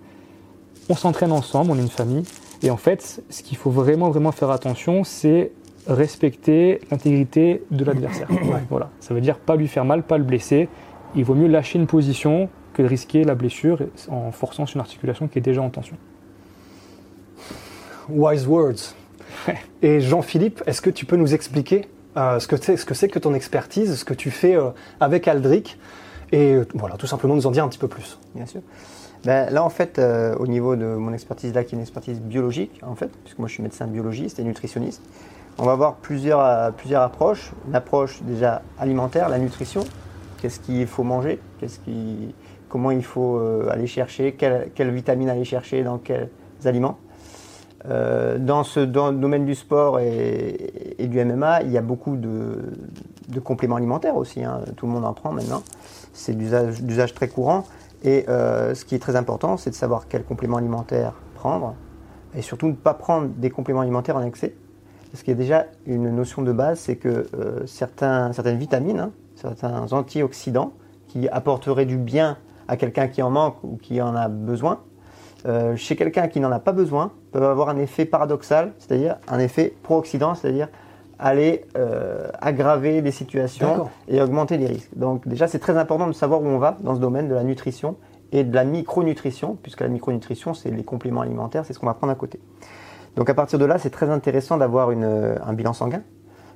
on 0.88 0.94
s'entraîne 0.94 1.32
ensemble, 1.32 1.70
on 1.72 1.76
est 1.76 1.82
une 1.82 1.88
famille, 1.88 2.22
et 2.62 2.70
en 2.70 2.76
fait, 2.76 3.22
ce 3.28 3.42
qu'il 3.42 3.56
faut 3.56 3.70
vraiment, 3.70 4.10
vraiment 4.10 4.32
faire 4.32 4.50
attention, 4.50 5.04
c'est 5.04 5.52
respecter 5.86 6.80
l'intégrité 6.90 7.62
de 7.70 7.84
l'adversaire. 7.84 8.28
Voilà, 8.70 8.90
ça 9.00 9.14
veut 9.14 9.20
dire 9.20 9.38
pas 9.38 9.56
lui 9.56 9.68
faire 9.68 9.84
mal, 9.84 10.02
pas 10.02 10.18
le 10.18 10.24
blesser. 10.24 10.68
Il 11.14 11.24
vaut 11.24 11.34
mieux 11.34 11.46
lâcher 11.46 11.78
une 11.78 11.86
position 11.86 12.48
que 12.76 12.82
de 12.82 12.88
risquer 12.88 13.24
la 13.24 13.34
blessure 13.34 13.78
en 14.08 14.30
forçant 14.32 14.66
sur 14.66 14.76
une 14.76 14.82
articulation 14.82 15.28
qui 15.28 15.38
est 15.38 15.42
déjà 15.42 15.62
en 15.62 15.70
tension. 15.70 15.96
Wise 18.08 18.46
words. 18.46 18.94
Et 19.82 20.00
Jean-Philippe, 20.00 20.62
est-ce 20.66 20.80
que 20.80 20.90
tu 20.90 21.06
peux 21.06 21.16
nous 21.16 21.34
expliquer 21.34 21.88
euh, 22.16 22.38
ce 22.38 22.46
que 22.46 22.56
c'est 22.56 22.76
ce 22.76 22.84
que, 22.84 23.18
ton 23.18 23.34
expertise, 23.34 23.96
ce 23.96 24.04
que 24.04 24.14
tu 24.14 24.30
fais 24.30 24.56
euh, 24.56 24.70
avec 25.00 25.28
Aldric, 25.28 25.78
et 26.32 26.54
euh, 26.54 26.66
voilà, 26.74 26.96
tout 26.96 27.06
simplement 27.06 27.34
nous 27.34 27.46
en 27.46 27.50
dire 27.50 27.64
un 27.64 27.68
petit 27.68 27.78
peu 27.78 27.88
plus. 27.88 28.18
Bien 28.34 28.46
sûr. 28.46 28.62
Ben, 29.24 29.50
là, 29.50 29.64
en 29.64 29.70
fait, 29.70 29.98
euh, 29.98 30.34
au 30.36 30.46
niveau 30.46 30.76
de 30.76 30.84
mon 30.84 31.12
expertise, 31.12 31.54
là, 31.54 31.64
qui 31.64 31.74
est 31.74 31.78
une 31.78 31.82
expertise 31.82 32.20
biologique, 32.20 32.80
en 32.82 32.94
fait, 32.94 33.10
puisque 33.24 33.38
moi 33.38 33.48
je 33.48 33.54
suis 33.54 33.62
médecin 33.62 33.86
biologiste 33.86 34.38
et 34.38 34.44
nutritionniste, 34.44 35.02
on 35.58 35.64
va 35.64 35.72
avoir 35.72 35.96
plusieurs, 35.96 36.40
euh, 36.40 36.70
plusieurs 36.70 37.02
approches. 37.02 37.52
Une 37.66 37.74
approche 37.74 38.22
déjà 38.22 38.62
alimentaire, 38.78 39.28
la 39.28 39.38
nutrition. 39.38 39.84
Qu'est-ce 40.40 40.60
qu'il 40.60 40.86
faut 40.86 41.02
manger? 41.02 41.40
Qu'est-ce 41.58 41.80
qui, 41.80 42.34
Comment 42.68 42.90
il 42.90 43.04
faut 43.04 43.36
euh, 43.38 43.68
aller 43.70 43.86
chercher 43.86 44.32
Quelles 44.32 44.70
quelles 44.74 44.90
vitamines 44.90 45.28
aller 45.28 45.44
chercher 45.44 45.82
Dans 45.82 45.98
quels 45.98 46.28
aliments 46.64 46.98
Euh, 47.88 48.38
dans, 48.38 48.64
ce, 48.64 48.80
dans 48.80 49.12
le 49.12 49.16
domaine 49.18 49.44
du 49.44 49.54
sport 49.54 50.00
et, 50.00 51.06
du 51.06 51.24
MMA, 51.24 51.62
il 51.62 51.70
y 51.70 51.78
a 51.78 51.82
beaucoup 51.82 52.16
de, 52.16 52.72
de 53.28 53.40
compléments 53.40 53.76
alimentaires 53.76 54.16
aussi. 54.16 54.42
hein. 54.42 54.60
Tout 54.76 54.86
le 54.86 54.92
monde 54.92 55.04
en 55.04 55.12
prend 55.12 55.30
maintenant. 55.30 55.62
C'est 56.12 56.36
d'usage 56.36 57.14
très 57.14 57.28
courant. 57.28 57.64
Et 58.02 58.24
euh, 58.28 58.74
ce 58.74 58.84
qui 58.84 58.96
est 58.96 58.98
très 58.98 59.14
important, 59.14 59.56
c'est 59.56 59.70
de 59.70 59.76
savoir 59.76 60.08
quels 60.08 60.24
compléments 60.24 60.56
alimentaires 60.56 61.12
prendre. 61.36 61.74
Et 62.34 62.42
surtout, 62.42 62.66
ne 62.66 62.72
pas 62.72 62.94
prendre 62.94 63.28
des 63.28 63.50
compléments 63.50 63.82
alimentaires 63.82 64.16
en 64.16 64.22
excès. 64.22 64.54
Parce 65.12 65.22
qu'il 65.22 65.32
y 65.34 65.36
a 65.36 65.40
déjà 65.40 65.66
une 65.86 66.10
notion 66.10 66.42
de 66.42 66.52
base, 66.52 66.80
c'est 66.80 66.96
que 66.96 67.26
certains, 67.66 68.32
certaines 68.32 68.58
vitamines, 68.58 68.98
hein, 68.98 69.10
certains 69.36 69.92
antioxydants, 69.92 70.72
qui 71.06 71.28
apporteraient 71.28 71.86
du 71.86 71.98
bien 71.98 72.36
à 72.68 72.76
quelqu'un 72.76 73.08
qui 73.08 73.22
en 73.22 73.30
manque 73.30 73.62
ou 73.62 73.76
qui 73.76 74.00
en 74.00 74.14
a 74.14 74.28
besoin, 74.28 74.80
euh, 75.46 75.76
chez 75.76 75.96
quelqu'un 75.96 76.28
qui 76.28 76.40
n'en 76.40 76.50
a 76.50 76.58
pas 76.58 76.72
besoin, 76.72 77.12
peuvent 77.32 77.44
avoir 77.44 77.68
un 77.68 77.76
effet 77.76 78.04
paradoxal, 78.04 78.72
c'est-à-dire 78.78 79.16
un 79.28 79.38
effet 79.38 79.74
pro-oxydant, 79.82 80.34
c'est-à-dire 80.34 80.68
aller 81.18 81.64
euh, 81.76 82.28
aggraver 82.40 83.00
les 83.00 83.10
situations 83.10 83.88
et 84.08 84.20
augmenter 84.20 84.58
les 84.58 84.66
risques. 84.66 84.90
Donc 84.96 85.26
déjà, 85.26 85.46
c'est 85.46 85.58
très 85.58 85.76
important 85.76 86.06
de 86.06 86.12
savoir 86.12 86.42
où 86.42 86.46
on 86.46 86.58
va 86.58 86.76
dans 86.80 86.94
ce 86.94 87.00
domaine 87.00 87.28
de 87.28 87.34
la 87.34 87.44
nutrition 87.44 87.96
et 88.32 88.44
de 88.44 88.54
la 88.54 88.64
micronutrition, 88.64 89.56
puisque 89.62 89.80
la 89.80 89.88
micronutrition, 89.88 90.52
c'est 90.52 90.70
les 90.70 90.84
compléments 90.84 91.20
alimentaires, 91.20 91.64
c'est 91.64 91.72
ce 91.72 91.78
qu'on 91.78 91.86
va 91.86 91.94
prendre 91.94 92.12
à 92.12 92.16
côté. 92.16 92.40
Donc 93.14 93.30
à 93.30 93.34
partir 93.34 93.58
de 93.58 93.64
là, 93.64 93.78
c'est 93.78 93.90
très 93.90 94.10
intéressant 94.10 94.58
d'avoir 94.58 94.90
un 94.90 95.52
bilan 95.52 95.72
sanguin, 95.72 96.02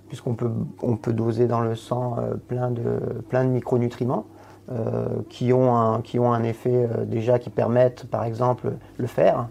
puisqu'on 0.08 0.34
peut, 0.34 0.50
on 0.82 0.96
peut 0.96 1.12
doser 1.12 1.46
dans 1.46 1.60
le 1.60 1.74
sang 1.74 2.16
euh, 2.18 2.34
plein, 2.34 2.70
de, 2.70 3.22
plein 3.28 3.44
de 3.44 3.50
micronutriments 3.50 4.26
qui, 5.28 5.52
ont 5.52 5.76
un, 5.76 6.00
qui 6.00 6.18
ont 6.18 6.32
un 6.32 6.42
effet 6.44 6.88
euh, 6.90 7.04
déjà 7.04 7.38
qui 7.38 7.50
permettent, 7.50 8.06
par 8.06 8.24
exemple, 8.24 8.72
le 8.98 9.06
fer, 9.06 9.46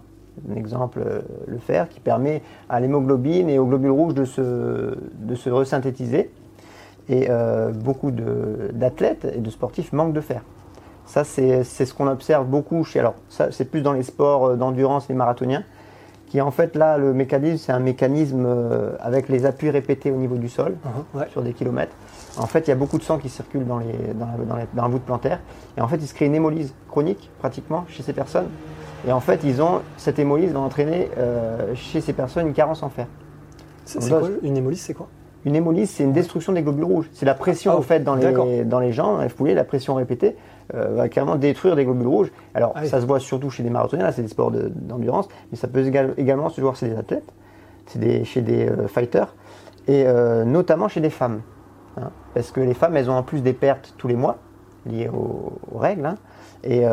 un 0.50 0.56
exemple, 0.56 1.00
euh, 1.04 1.20
le 1.46 1.58
fer, 1.58 1.88
qui 1.88 2.00
permet 2.00 2.42
à 2.68 2.80
l'hémoglobine 2.80 3.48
et 3.48 3.58
aux 3.58 3.66
globules 3.66 3.90
rouges 3.90 4.14
de 4.14 4.24
se, 4.24 4.96
de 5.14 5.34
se 5.34 5.50
resynthétiser. 5.50 6.30
Et 7.08 7.26
euh, 7.28 7.72
beaucoup 7.72 8.10
d'athlètes 8.10 9.26
et 9.34 9.40
de 9.40 9.50
sportifs 9.50 9.92
manquent 9.92 10.12
de 10.12 10.20
fer. 10.20 10.42
Ça, 11.06 11.24
c'est 11.24 11.64
ce 11.64 11.92
qu'on 11.92 12.06
observe 12.06 12.46
beaucoup 12.46 12.84
chez. 12.84 13.00
Alors, 13.00 13.14
ça, 13.28 13.50
c'est 13.50 13.64
plus 13.64 13.82
dans 13.82 13.92
les 13.92 14.04
sports 14.04 14.46
euh, 14.46 14.56
d'endurance, 14.56 15.08
les 15.08 15.14
marathoniens, 15.14 15.64
qui 16.30 16.40
en 16.40 16.50
fait, 16.52 16.76
là, 16.76 16.96
le 16.96 17.12
mécanisme, 17.12 17.58
c'est 17.58 17.72
un 17.72 17.80
mécanisme 17.80 18.44
euh, 18.46 18.92
avec 19.00 19.28
les 19.28 19.44
appuis 19.46 19.68
répétés 19.70 20.10
au 20.10 20.16
niveau 20.16 20.36
du 20.36 20.48
sol 20.48 20.76
Ouais. 21.12 21.26
sur 21.30 21.42
des 21.42 21.52
kilomètres. 21.52 21.92
En 22.38 22.46
fait, 22.46 22.60
il 22.60 22.68
y 22.68 22.72
a 22.72 22.76
beaucoup 22.76 22.98
de 22.98 23.02
sang 23.02 23.18
qui 23.18 23.28
circule 23.28 23.66
dans, 23.66 23.78
les, 23.78 23.92
dans, 24.14 24.26
la, 24.26 24.44
dans, 24.44 24.56
la- 24.56 24.66
dans 24.72 24.82
la 24.84 24.88
voûte 24.88 25.02
plantaire. 25.02 25.40
Et 25.76 25.80
en 25.80 25.88
fait, 25.88 25.96
il 25.96 26.06
se 26.06 26.14
crée 26.14 26.26
une 26.26 26.34
hémolyse 26.36 26.72
chronique, 26.88 27.30
pratiquement, 27.40 27.84
chez 27.88 28.02
ces 28.04 28.12
personnes. 28.12 28.46
Et 29.08 29.12
en 29.12 29.20
fait, 29.20 29.40
ils 29.44 29.60
ont 29.60 29.80
cette 29.96 30.18
hémolyse 30.20 30.52
va 30.52 30.60
entraîner 30.60 31.10
euh, 31.18 31.74
chez 31.74 32.00
ces 32.00 32.12
personnes 32.12 32.46
une 32.46 32.52
carence 32.54 32.82
en 32.84 32.90
fer. 32.90 33.06
C'est 33.84 33.98
quoi 34.08 34.22
une 34.42 34.56
hémolyse 34.56 34.82
C'est 34.82 34.94
quoi? 34.94 35.08
Une 35.44 35.56
hémolyse, 35.56 35.90
c'est 35.90 36.04
une 36.04 36.12
destruction 36.12 36.52
des 36.52 36.62
globules 36.62 36.84
rouges. 36.84 37.10
C'est 37.12 37.26
la 37.26 37.34
pression 37.34 37.72
Ah, 37.74 37.78
en 37.78 37.82
fait 37.82 38.04
dans 38.04 38.14
les, 38.14 38.62
dans 38.64 38.78
les 38.78 38.92
jambes, 38.92 39.16
dans 39.16 39.22
les 39.22 39.28
foulées, 39.30 39.54
la 39.54 39.64
pression 39.64 39.94
répétée 39.94 40.36
euh, 40.74 40.94
va 40.94 41.08
carrément 41.08 41.36
détruire 41.36 41.76
des 41.76 41.84
globules 41.84 42.06
rouges. 42.08 42.32
Alors 42.54 42.72
Ah 42.74 42.80
oui. 42.82 42.88
ça 42.88 43.00
se 43.00 43.06
voit 43.06 43.20
surtout 43.20 43.50
chez 43.50 43.62
les 43.62 43.70
marathoniens, 43.70 44.04
là 44.04 44.12
c'est 44.12 44.22
des 44.22 44.28
sports 44.28 44.50
de- 44.50 44.68
d'endurance, 44.74 45.28
mais 45.50 45.56
ça 45.56 45.68
peut 45.68 45.84
égal- 45.84 46.14
également 46.16 46.48
se 46.48 46.60
voir 46.60 46.76
chez 46.76 46.88
des 46.88 46.96
athlètes, 46.96 47.32
c'est 47.86 47.98
des- 47.98 48.24
chez 48.24 48.40
des 48.42 48.68
euh, 48.68 48.86
fighters, 48.88 49.34
et 49.88 50.04
euh, 50.06 50.44
notamment 50.44 50.88
chez 50.88 51.00
des 51.00 51.10
femmes. 51.10 51.40
hein. 51.96 52.10
parce 52.34 52.50
que 52.52 52.60
les 52.60 52.74
femmes, 52.74 52.96
elles 52.96 53.10
ont 53.10 53.14
en 53.16 53.22
plus 53.24 53.42
des 53.42 53.52
pertes 53.52 53.94
tous 53.98 54.06
les 54.08 54.14
mois 54.14 54.36
liées 54.86 55.08
aux, 55.08 55.52
aux 55.72 55.78
règles. 55.78 56.06
hein. 56.06 56.14
et 56.62 56.84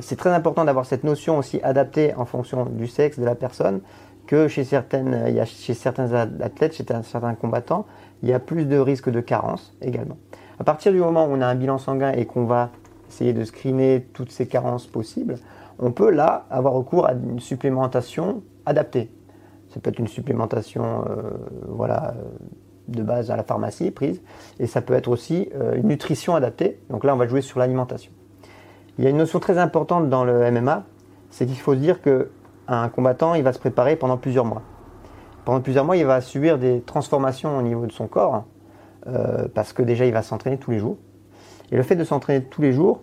c'est 0.00 0.16
très 0.16 0.30
important 0.30 0.64
d'avoir 0.64 0.84
cette 0.86 1.04
notion 1.04 1.38
aussi 1.38 1.60
adaptée 1.62 2.14
en 2.16 2.24
fonction 2.24 2.66
du 2.66 2.86
sexe 2.86 3.18
de 3.18 3.24
la 3.24 3.34
personne 3.34 3.80
que 4.26 4.48
chez 4.48 4.64
certaines, 4.64 5.24
il 5.28 5.34
y 5.34 5.40
a 5.40 5.44
chez 5.44 5.74
certains 5.74 6.12
athlètes, 6.14 6.74
chez 6.74 6.84
certains 7.02 7.34
combattants, 7.34 7.84
il 8.22 8.28
y 8.28 8.32
a 8.32 8.38
plus 8.38 8.64
de 8.66 8.78
risques 8.78 9.10
de 9.10 9.20
carence 9.20 9.74
également. 9.82 10.16
À 10.58 10.64
partir 10.64 10.92
du 10.92 10.98
moment 10.98 11.26
où 11.26 11.30
on 11.32 11.40
a 11.42 11.46
un 11.46 11.54
bilan 11.54 11.78
sanguin 11.78 12.12
et 12.12 12.24
qu'on 12.24 12.44
va 12.44 12.70
essayer 13.14 13.32
de 13.32 13.44
screener 13.44 14.06
toutes 14.12 14.32
ces 14.32 14.46
carences 14.46 14.86
possibles, 14.86 15.36
on 15.78 15.92
peut 15.92 16.10
là 16.10 16.46
avoir 16.50 16.74
recours 16.74 17.06
à 17.06 17.12
une 17.12 17.40
supplémentation 17.40 18.42
adaptée. 18.66 19.10
Ça 19.68 19.80
peut 19.80 19.90
être 19.90 19.98
une 19.98 20.08
supplémentation 20.08 21.04
euh, 21.08 21.30
voilà, 21.68 22.14
de 22.88 23.02
base 23.02 23.30
à 23.30 23.36
la 23.36 23.44
pharmacie 23.44 23.90
prise, 23.90 24.20
et 24.58 24.66
ça 24.66 24.80
peut 24.80 24.94
être 24.94 25.08
aussi 25.08 25.48
euh, 25.54 25.76
une 25.76 25.88
nutrition 25.88 26.34
adaptée. 26.34 26.80
Donc 26.90 27.04
là, 27.04 27.14
on 27.14 27.16
va 27.16 27.26
jouer 27.26 27.40
sur 27.40 27.58
l'alimentation. 27.58 28.12
Il 28.98 29.04
y 29.04 29.06
a 29.06 29.10
une 29.10 29.16
notion 29.16 29.40
très 29.40 29.58
importante 29.58 30.08
dans 30.08 30.24
le 30.24 30.50
MMA, 30.50 30.84
c'est 31.30 31.46
qu'il 31.46 31.58
faut 31.58 31.74
se 31.74 31.80
dire 31.80 32.00
que 32.02 32.30
un 32.66 32.88
combattant, 32.88 33.34
il 33.34 33.42
va 33.42 33.52
se 33.52 33.58
préparer 33.58 33.96
pendant 33.96 34.16
plusieurs 34.16 34.44
mois. 34.44 34.62
Pendant 35.44 35.60
plusieurs 35.60 35.84
mois, 35.84 35.96
il 35.96 36.06
va 36.06 36.20
subir 36.20 36.58
des 36.58 36.80
transformations 36.80 37.58
au 37.58 37.62
niveau 37.62 37.86
de 37.86 37.92
son 37.92 38.06
corps, 38.06 38.44
euh, 39.06 39.46
parce 39.54 39.72
que 39.72 39.82
déjà, 39.82 40.06
il 40.06 40.12
va 40.12 40.22
s'entraîner 40.22 40.56
tous 40.56 40.70
les 40.70 40.78
jours. 40.78 40.96
Et 41.74 41.76
le 41.76 41.82
fait 41.82 41.96
de 41.96 42.04
s'entraîner 42.04 42.40
tous 42.44 42.62
les 42.62 42.72
jours, 42.72 43.00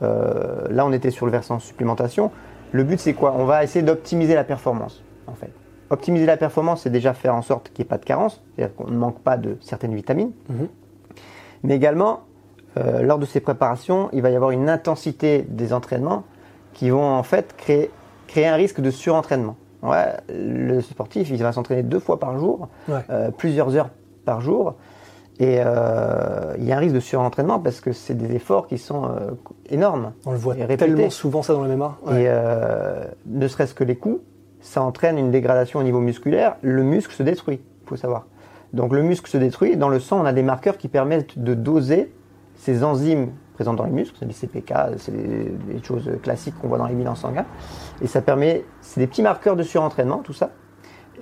euh, 0.00 0.66
là, 0.70 0.86
on 0.86 0.92
était 0.92 1.10
sur 1.10 1.26
le 1.26 1.32
versant 1.32 1.58
supplémentation. 1.58 2.30
Le 2.72 2.82
but, 2.82 2.98
c'est 2.98 3.12
quoi? 3.12 3.34
On 3.36 3.44
va 3.44 3.62
essayer 3.62 3.84
d'optimiser 3.84 4.34
la 4.34 4.42
performance, 4.42 5.02
en 5.26 5.34
fait. 5.34 5.50
Optimiser 5.90 6.24
la 6.24 6.38
performance, 6.38 6.84
c'est 6.84 6.90
déjà 6.90 7.12
faire 7.12 7.34
en 7.34 7.42
sorte 7.42 7.68
qu'il 7.68 7.82
n'y 7.82 7.86
ait 7.88 7.90
pas 7.90 7.98
de 7.98 8.06
carence, 8.06 8.40
c'est-à-dire 8.56 8.74
qu'on 8.74 8.86
ne 8.90 8.96
manque 8.96 9.18
pas 9.20 9.36
de 9.36 9.58
certaines 9.60 9.94
vitamines. 9.94 10.30
Mhm. 10.48 10.68
Mais 11.64 11.76
également, 11.76 12.20
euh, 12.78 13.02
lors 13.02 13.18
de 13.18 13.26
ces 13.26 13.40
préparations, 13.40 14.08
il 14.14 14.22
va 14.22 14.30
y 14.30 14.36
avoir 14.36 14.52
une 14.52 14.70
intensité 14.70 15.44
des 15.46 15.74
entraînements 15.74 16.24
qui 16.72 16.88
vont 16.88 17.04
en 17.04 17.22
fait 17.22 17.54
créer, 17.58 17.90
créer 18.28 18.46
un 18.46 18.54
risque 18.54 18.80
de 18.80 18.90
surentraînement. 18.90 19.56
Ouais, 19.82 20.06
le 20.30 20.80
sportif, 20.80 21.28
il 21.28 21.42
va 21.42 21.52
s'entraîner 21.52 21.82
deux 21.82 22.00
fois 22.00 22.18
par 22.18 22.38
jour, 22.38 22.68
Ouais. 22.88 23.00
euh, 23.10 23.30
plusieurs 23.30 23.76
heures 23.76 23.90
par 24.24 24.40
jour. 24.40 24.76
Et 25.40 25.56
euh, 25.64 26.54
il 26.58 26.64
y 26.64 26.72
a 26.72 26.76
un 26.76 26.78
risque 26.78 26.94
de 26.94 27.00
surentraînement 27.00 27.58
parce 27.58 27.80
que 27.80 27.92
c'est 27.92 28.12
des 28.12 28.36
efforts 28.36 28.66
qui 28.66 28.76
sont 28.76 29.06
euh, 29.06 29.30
énormes. 29.70 30.12
On 30.26 30.32
le 30.32 30.38
voit 30.38 30.54
tellement 30.54 31.08
souvent 31.08 31.42
ça 31.42 31.54
dans 31.54 31.64
le 31.64 31.74
MMA. 31.74 31.98
Ouais. 32.06 32.22
Et 32.22 32.24
euh, 32.28 33.06
ne 33.24 33.48
serait-ce 33.48 33.72
que 33.72 33.82
les 33.82 33.96
coups, 33.96 34.20
ça 34.60 34.82
entraîne 34.82 35.16
une 35.16 35.30
dégradation 35.30 35.80
au 35.80 35.82
niveau 35.82 36.00
musculaire. 36.00 36.56
Le 36.60 36.82
muscle 36.82 37.14
se 37.14 37.22
détruit, 37.22 37.58
il 37.82 37.88
faut 37.88 37.96
savoir. 37.96 38.26
Donc 38.74 38.92
le 38.92 39.02
muscle 39.02 39.30
se 39.30 39.38
détruit. 39.38 39.78
Dans 39.78 39.88
le 39.88 39.98
sang, 39.98 40.20
on 40.20 40.26
a 40.26 40.34
des 40.34 40.42
marqueurs 40.42 40.76
qui 40.76 40.88
permettent 40.88 41.38
de 41.38 41.54
doser 41.54 42.12
ces 42.56 42.84
enzymes 42.84 43.30
présentes 43.54 43.76
dans 43.76 43.86
les 43.86 43.92
muscles. 43.92 44.16
C'est 44.18 44.26
les 44.26 44.34
CPK, 44.34 44.74
c'est 44.98 45.12
les 45.12 45.82
choses 45.82 46.10
classiques 46.22 46.54
qu'on 46.60 46.68
voit 46.68 46.76
dans 46.76 46.86
les 46.86 46.94
bilans 46.94 47.14
sanguins. 47.14 47.46
Et 48.02 48.06
ça 48.06 48.20
permet, 48.20 48.66
c'est 48.82 49.00
des 49.00 49.06
petits 49.06 49.22
marqueurs 49.22 49.56
de 49.56 49.62
surentraînement, 49.62 50.18
tout 50.18 50.34
ça. 50.34 50.50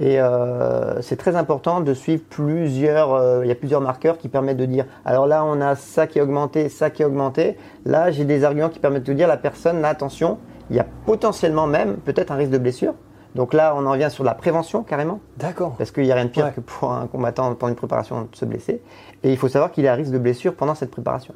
Et 0.00 0.20
euh, 0.20 1.02
c'est 1.02 1.16
très 1.16 1.34
important 1.34 1.80
de 1.80 1.92
suivre 1.92 2.22
plusieurs. 2.30 3.14
euh, 3.14 3.40
Il 3.44 3.48
y 3.48 3.52
a 3.52 3.54
plusieurs 3.56 3.80
marqueurs 3.80 4.16
qui 4.18 4.28
permettent 4.28 4.56
de 4.56 4.64
dire. 4.66 4.86
Alors 5.04 5.26
là, 5.26 5.44
on 5.44 5.60
a 5.60 5.74
ça 5.74 6.06
qui 6.06 6.18
est 6.18 6.22
augmenté, 6.22 6.68
ça 6.68 6.90
qui 6.90 7.02
est 7.02 7.04
augmenté. 7.04 7.56
Là, 7.84 8.10
j'ai 8.12 8.24
des 8.24 8.44
arguments 8.44 8.68
qui 8.68 8.78
permettent 8.78 9.04
de 9.06 9.12
dire 9.12 9.26
la 9.26 9.36
personne, 9.36 9.80
là, 9.80 9.88
attention, 9.88 10.38
il 10.70 10.76
y 10.76 10.80
a 10.80 10.86
potentiellement 11.04 11.66
même 11.66 11.96
peut-être 11.96 12.30
un 12.30 12.36
risque 12.36 12.52
de 12.52 12.58
blessure. 12.58 12.94
Donc 13.34 13.52
là, 13.54 13.74
on 13.76 13.86
en 13.86 13.92
revient 13.92 14.08
sur 14.10 14.24
la 14.24 14.34
prévention 14.34 14.82
carrément, 14.82 15.20
D'accord. 15.36 15.74
parce 15.76 15.90
qu'il 15.90 16.04
n'y 16.04 16.12
a 16.12 16.14
rien 16.14 16.24
de 16.24 16.30
pire 16.30 16.46
Ouais. 16.46 16.52
que 16.52 16.60
pour 16.60 16.92
un 16.92 17.06
combattant 17.06 17.54
pendant 17.54 17.68
une 17.70 17.76
préparation 17.76 18.22
de 18.30 18.36
se 18.36 18.44
blesser. 18.44 18.80
Et 19.22 19.30
il 19.30 19.36
faut 19.36 19.48
savoir 19.48 19.70
qu'il 19.70 19.84
est 19.84 19.88
à 19.88 19.94
risque 19.94 20.12
de 20.12 20.18
blessure 20.18 20.54
pendant 20.54 20.74
cette 20.74 20.90
préparation. 20.90 21.34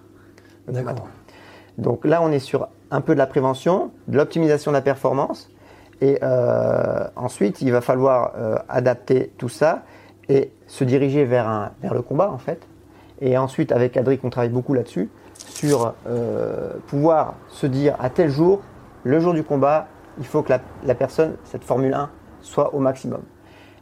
D'accord. 0.68 1.06
Donc 1.78 2.04
là, 2.04 2.20
on 2.22 2.30
est 2.32 2.38
sur 2.38 2.68
un 2.90 3.00
peu 3.00 3.14
de 3.14 3.18
la 3.18 3.26
prévention, 3.26 3.90
de 4.08 4.16
l'optimisation 4.16 4.70
de 4.70 4.76
la 4.76 4.82
performance. 4.82 5.50
Et 6.02 6.18
euh, 6.22 7.04
ensuite, 7.14 7.62
il 7.62 7.70
va 7.70 7.80
falloir 7.80 8.32
euh, 8.36 8.56
adapter 8.68 9.32
tout 9.38 9.48
ça 9.48 9.82
et 10.28 10.50
se 10.66 10.82
diriger 10.82 11.24
vers, 11.24 11.48
un, 11.48 11.70
vers 11.80 11.94
le 11.94 12.02
combat, 12.02 12.28
en 12.30 12.38
fait. 12.38 12.66
Et 13.20 13.38
ensuite, 13.38 13.70
avec 13.70 13.96
Adric, 13.96 14.24
on 14.24 14.30
travaille 14.30 14.50
beaucoup 14.50 14.74
là-dessus, 14.74 15.08
sur 15.34 15.94
euh, 16.08 16.72
pouvoir 16.88 17.34
se 17.48 17.66
dire 17.68 17.94
à 18.00 18.10
tel 18.10 18.30
jour, 18.30 18.62
le 19.04 19.20
jour 19.20 19.32
du 19.32 19.44
combat, 19.44 19.86
il 20.18 20.26
faut 20.26 20.42
que 20.42 20.50
la, 20.50 20.60
la 20.84 20.94
personne, 20.96 21.36
cette 21.44 21.62
Formule 21.62 21.94
1, 21.94 22.10
soit 22.40 22.74
au 22.74 22.80
maximum. 22.80 23.20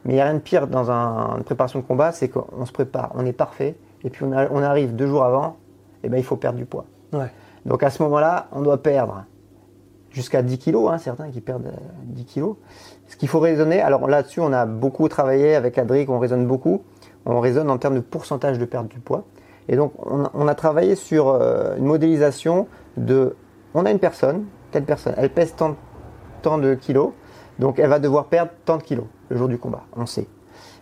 Mais 0.05 0.12
il 0.12 0.17
n'y 0.17 0.21
a 0.21 0.25
rien 0.25 0.35
de 0.35 0.39
pire 0.41 0.67
dans 0.67 0.91
un- 0.91 1.37
une 1.39 1.45
préparation 1.45 1.79
de 1.79 1.85
combat, 1.85 2.12
c'est 2.12 2.29
qu'on 2.29 2.67
se 2.67 2.73
prépare, 2.73 3.12
on 3.15 3.25
est 3.25 3.33
parfait, 3.33 3.77
et 4.05 4.11
puis 4.11 4.25
on, 4.27 4.33
a- 4.33 4.49
on 4.50 4.62
arrive 4.62 4.95
deux 4.95 5.07
jours 5.07 5.25
avant, 5.25 5.57
et 6.03 6.09
ben 6.11 6.19
il 6.19 6.25
faut 6.25 6.37
perdre 6.37 6.59
du 6.59 6.67
poids. 6.67 6.85
Ouais. 7.15 7.31
Donc 7.65 7.83
à 7.83 7.89
ce 7.91 8.03
moment-là, 8.03 8.47
on 8.53 8.61
doit 8.61 8.83
perdre 8.83 9.25
jusqu'à 10.11 10.43
10 10.43 10.59
kilos, 10.59 10.90
hein, 10.90 10.99
certains 10.99 11.31
qui 11.31 11.40
perdent 11.40 11.67
euh, 11.67 12.05
10 12.05 12.25
kilos. 12.25 12.57
Ce 13.09 13.17
qu'il 13.17 13.29
faut 13.29 13.40
raisonner, 13.40 13.81
alors 13.81 14.07
là-dessus, 14.09 14.40
on 14.40 14.52
a 14.52 14.67
beaucoup 14.67 15.09
travaillé 15.09 15.55
avec 15.55 15.79
Adric, 15.79 16.09
on 16.11 16.19
raisonne 16.19 16.47
beaucoup. 16.47 16.83
On 17.26 17.40
raisonne 17.40 17.71
en 17.71 17.79
termes 17.79 17.97
de 17.97 18.00
pourcentage 18.00 18.59
de 18.59 18.64
perte 18.64 18.88
du 18.88 18.99
poids. 18.99 19.25
Et 19.69 19.76
donc, 19.76 19.93
on 19.99 20.25
a, 20.25 20.31
on 20.35 20.49
a 20.49 20.55
travaillé 20.55 20.95
sur 20.95 21.29
euh, 21.29 21.76
une 21.76 21.85
modélisation 21.85 22.67
de. 22.97 23.37
On 23.75 23.85
a 23.85 23.90
une 23.90 23.99
personne, 23.99 24.47
telle 24.73 24.85
personne, 24.85 25.14
elle 25.17 25.31
pèse 25.31 25.55
tant, 25.55 25.76
tant 26.43 26.59
de 26.59 26.75
kilos, 26.75 27.12
donc 27.59 27.79
elle 27.79 27.88
va 27.88 27.99
devoir 27.99 28.26
perdre 28.26 28.50
tant 28.64 28.79
de 28.79 28.83
kilos 28.83 29.07
le 29.29 29.37
jour 29.37 29.49
du 29.49 29.59
combat, 29.59 29.83
on 29.97 30.07
sait. 30.07 30.26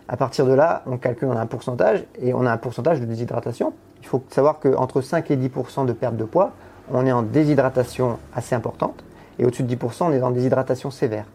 À 0.07 0.17
partir 0.17 0.47
de 0.47 0.53
là, 0.53 0.81
on 0.87 0.97
calcule, 0.97 1.27
on 1.27 1.37
a 1.37 1.41
un 1.41 1.45
pourcentage, 1.45 2.03
et 2.19 2.33
on 2.33 2.45
a 2.47 2.51
un 2.51 2.57
pourcentage 2.57 2.99
de 2.99 3.05
déshydratation. 3.05 3.73
Il 4.01 4.07
faut 4.07 4.23
savoir 4.29 4.59
qu'entre 4.59 5.01
5 5.01 5.29
et 5.29 5.37
10% 5.37 5.85
de 5.85 5.93
perte 5.93 6.15
de 6.15 6.23
poids, 6.23 6.53
on 6.91 7.05
est 7.05 7.11
en 7.11 7.21
déshydratation 7.21 8.17
assez 8.33 8.55
importante, 8.55 9.03
et 9.39 9.45
au-dessus 9.45 9.63
de 9.63 9.73
10% 9.75 10.03
on 10.05 10.11
est 10.11 10.21
en 10.21 10.31
déshydratation 10.31 10.91
sévère. 10.91 11.25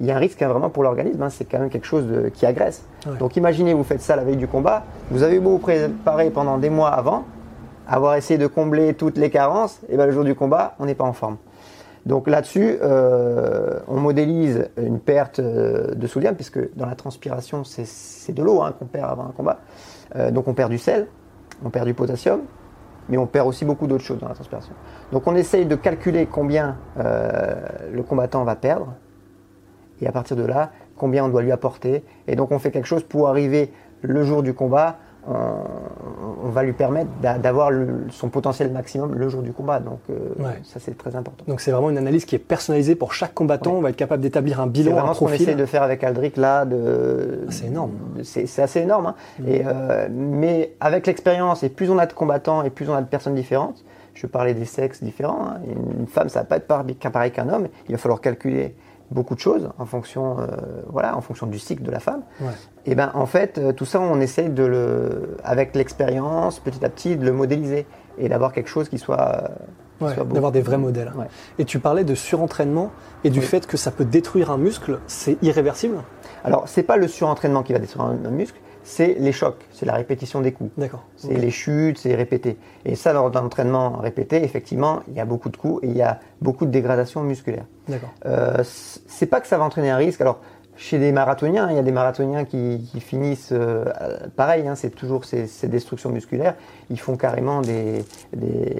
Il 0.00 0.06
y 0.06 0.10
a 0.10 0.16
un 0.16 0.18
risque 0.18 0.42
hein, 0.42 0.48
vraiment 0.48 0.68
pour 0.68 0.82
l'organisme, 0.82 1.22
hein, 1.22 1.30
c'est 1.30 1.46
quand 1.46 1.58
même 1.58 1.70
quelque 1.70 1.86
chose 1.86 2.06
de- 2.06 2.28
qui 2.28 2.44
agresse. 2.44 2.84
Ouais. 3.06 3.16
Donc 3.16 3.36
imaginez, 3.36 3.72
vous 3.72 3.84
faites 3.84 4.02
ça 4.02 4.14
la 4.16 4.24
veille 4.24 4.36
du 4.36 4.46
combat, 4.48 4.84
vous 5.10 5.22
avez 5.22 5.38
beau 5.40 5.50
vous 5.52 5.58
préparer 5.58 6.28
pendant 6.30 6.58
des 6.58 6.68
mois 6.68 6.90
avant, 6.90 7.24
avoir 7.88 8.16
essayé 8.16 8.36
de 8.36 8.46
combler 8.46 8.92
toutes 8.94 9.16
les 9.16 9.30
carences, 9.30 9.80
et 9.88 9.96
ben 9.96 10.04
le 10.06 10.12
jour 10.12 10.24
du 10.24 10.34
combat, 10.34 10.74
on 10.80 10.84
n'est 10.86 10.94
pas 10.96 11.04
en 11.04 11.12
forme. 11.14 11.36
Donc 12.04 12.28
là-dessus, 12.28 12.76
euh, 12.82 13.80
on 13.88 13.96
modélise 13.98 14.68
une 14.76 15.00
perte 15.00 15.38
euh, 15.40 15.94
de 15.94 16.06
sodium, 16.06 16.34
puisque 16.34 16.58
dans 16.76 16.86
la 16.86 16.94
transpiration, 16.94 17.64
c'est- 17.64 17.86
c'est 17.86 18.32
de 18.32 18.42
l'eau 18.42 18.60
hein, 18.62 18.74
qu'on 18.78 18.84
perd 18.86 19.10
avant 19.10 19.24
un 19.24 19.32
combat. 19.36 19.58
Euh, 20.14 20.30
donc 20.30 20.46
on 20.46 20.52
perd 20.54 20.70
du 20.70 20.78
sel, 20.78 21.06
on 21.64 21.70
perd 21.70 21.86
du 21.86 21.94
potassium, 21.94 22.40
mais 23.08 23.16
on 23.16 23.26
perd 23.26 23.46
aussi 23.46 23.64
beaucoup 23.64 23.86
d'autres 23.86 24.04
choses 24.04 24.18
dans 24.18 24.28
la 24.28 24.34
transpiration. 24.34 24.72
Donc 25.12 25.26
on 25.26 25.36
essaye 25.36 25.66
de 25.66 25.76
calculer 25.76 26.26
combien 26.26 26.76
euh, 26.98 27.54
le 27.92 28.02
combattant 28.02 28.44
va 28.44 28.56
perdre, 28.56 28.94
et 30.00 30.06
à 30.06 30.12
partir 30.12 30.36
de 30.36 30.44
là, 30.44 30.70
combien 30.96 31.24
on 31.24 31.28
doit 31.28 31.42
lui 31.42 31.52
apporter. 31.52 32.04
Et 32.26 32.36
donc 32.36 32.50
on 32.50 32.58
fait 32.58 32.70
quelque 32.70 32.86
chose 32.86 33.04
pour 33.04 33.28
arriver 33.28 33.72
le 34.02 34.24
jour 34.24 34.42
du 34.42 34.54
combat, 34.54 34.96
on, 35.28 36.46
on 36.46 36.48
va 36.50 36.62
lui 36.62 36.72
permettre 36.72 37.10
d'a- 37.20 37.38
d'avoir 37.38 37.70
son 38.10 38.28
potentiel 38.28 38.70
maximum 38.72 39.14
le 39.14 39.28
jour 39.28 39.42
du 39.42 39.52
combat. 39.52 39.80
Donc 39.80 39.98
euh, 40.10 40.14
Ouais. 40.38 40.60
ça 40.62 40.80
c'est 40.80 40.96
très 40.96 41.16
important. 41.16 41.44
Donc 41.48 41.60
c'est 41.60 41.70
vraiment 41.70 41.90
une 41.90 41.98
analyse 41.98 42.24
qui 42.24 42.34
est 42.34 42.40
personnalisée 42.40 42.94
pour 42.94 43.12
chaque 43.14 43.34
combattant. 43.34 43.72
Ouais. 43.72 43.78
On 43.78 43.80
va 43.82 43.90
être 43.90 43.96
capable 43.96 44.22
d'établir 44.22 44.60
un 44.60 44.64
C'est 44.64 44.70
bilan, 44.70 44.92
un 44.92 44.94
vraiment 44.94 45.14
ce 45.14 45.18
qu'on 45.20 45.26
profil. 45.26 45.42
essaie 45.48 45.54
de 45.56 45.66
faire 45.66 45.82
avec 45.82 46.04
Aldric 46.04 46.36
là. 46.36 46.64
De, 46.64 47.40
Ah, 47.48 47.50
c'est 47.50 47.66
énorme. 47.66 47.92
C'est 48.22 48.46
c'est 48.46 48.62
assez 48.62 48.80
énorme. 48.80 49.06
hein. 49.06 49.14
Et, 49.46 49.62
euh, 49.66 50.08
mais 50.10 50.74
avec 50.80 51.06
l'expérience, 51.06 51.62
et 51.62 51.68
plus 51.68 51.90
on 51.90 51.98
a 51.98 52.06
de 52.06 52.12
combattants 52.12 52.62
et 52.62 52.70
plus 52.70 52.88
on 52.88 52.94
a 52.94 53.02
de 53.02 53.06
personnes 53.08 53.34
différentes, 53.34 53.84
je 54.14 54.26
parlais 54.26 54.54
des 54.54 54.64
sexes 54.64 55.02
différents. 55.02 55.46
hein. 55.48 55.56
Une 55.98 56.06
femme, 56.06 56.28
ça 56.28 56.40
va 56.40 56.44
pas 56.46 56.56
être 56.56 56.66
par- 56.66 56.84
pareil 57.12 57.30
qu'un 57.32 57.48
homme. 57.48 57.68
Il 57.88 57.92
va 57.92 57.98
falloir 57.98 58.20
calculer 58.20 58.74
beaucoup 59.10 59.34
de 59.34 59.40
choses 59.40 59.70
en 59.78 59.86
fonction, 59.86 60.38
euh, 60.40 60.46
voilà, 60.88 61.16
en 61.16 61.20
fonction 61.20 61.46
du 61.46 61.58
cycle 61.58 61.82
de 61.82 61.90
la 61.90 62.00
femme. 62.00 62.22
Ouais. 62.40 62.52
Et 62.86 62.94
ben 62.94 63.10
en 63.14 63.26
fait, 63.26 63.58
euh, 63.58 63.72
tout 63.72 63.84
ça, 63.84 64.00
on 64.00 64.20
essaye 64.20 64.48
de 64.50 64.64
le, 64.64 65.36
avec 65.44 65.74
l'expérience, 65.74 66.58
petit 66.60 66.84
à 66.84 66.88
petit, 66.88 67.16
de 67.16 67.24
le 67.24 67.32
modéliser 67.32 67.86
et 68.18 68.28
d'avoir 68.28 68.52
quelque 68.52 68.68
chose 68.68 68.88
qui 68.88 68.98
soit, 68.98 69.44
euh, 69.44 69.48
Ouais, 69.98 70.12
soit 70.12 70.24
d'avoir 70.24 70.52
des 70.52 70.60
vrais 70.60 70.76
modèles. 70.76 71.10
Ouais. 71.16 71.24
Et 71.58 71.64
tu 71.64 71.78
parlais 71.78 72.04
de 72.04 72.14
surentraînement 72.14 72.90
et 73.24 73.30
du 73.30 73.38
Oui. 73.38 73.44
fait 73.46 73.66
que 73.66 73.78
ça 73.78 73.90
peut 73.90 74.04
détruire 74.04 74.50
un 74.50 74.58
muscle, 74.58 74.98
c'est 75.06 75.42
irréversible? 75.42 75.96
Alors, 76.44 76.68
c'est 76.68 76.82
pas 76.82 76.98
le 76.98 77.08
surentraînement 77.08 77.62
qui 77.62 77.72
va 77.72 77.78
détruire 77.78 78.04
un, 78.04 78.18
un 78.26 78.30
muscle, 78.30 78.60
c'est 78.86 79.16
les 79.18 79.32
chocs, 79.32 79.66
c'est 79.72 79.84
la 79.84 79.94
répétition 79.94 80.40
des 80.40 80.52
coups. 80.52 80.70
D'accord. 80.78 81.02
C'est 81.16 81.34
les 81.34 81.50
chutes, 81.50 81.98
c'est 81.98 82.14
répété. 82.14 82.56
Et 82.84 82.94
ça, 82.94 83.12
dans 83.12 83.28
l'entraînement 83.28 83.96
répété, 83.96 84.44
effectivement, 84.44 85.02
il 85.08 85.14
y 85.14 85.20
a 85.20 85.24
beaucoup 85.24 85.48
de 85.48 85.56
coups 85.56 85.82
et 85.82 85.88
il 85.88 85.96
y 85.96 86.02
a 86.02 86.20
beaucoup 86.40 86.66
de 86.66 86.70
dégradation 86.70 87.24
musculaire. 87.24 87.64
D'accord. 87.88 88.10
Euh, 88.26 88.62
c'est 88.62 89.26
pas 89.26 89.40
que 89.40 89.48
ça 89.48 89.58
va 89.58 89.64
entraîner 89.64 89.90
un 89.90 89.96
risque. 89.96 90.20
Alors, 90.20 90.38
chez 90.76 90.98
des 90.98 91.12
marathoniens, 91.12 91.68
il 91.70 91.76
y 91.76 91.78
a 91.78 91.82
des 91.82 91.92
marathoniens 91.92 92.44
qui, 92.44 92.88
qui 92.92 93.00
finissent 93.00 93.50
euh, 93.52 93.84
pareil, 94.36 94.68
hein, 94.68 94.74
c'est 94.74 94.90
toujours 94.90 95.24
ces, 95.24 95.46
ces, 95.46 95.68
destructions 95.68 96.10
musculaires. 96.10 96.54
Ils 96.90 97.00
font 97.00 97.16
carrément 97.16 97.60
des, 97.62 98.04
des, 98.34 98.76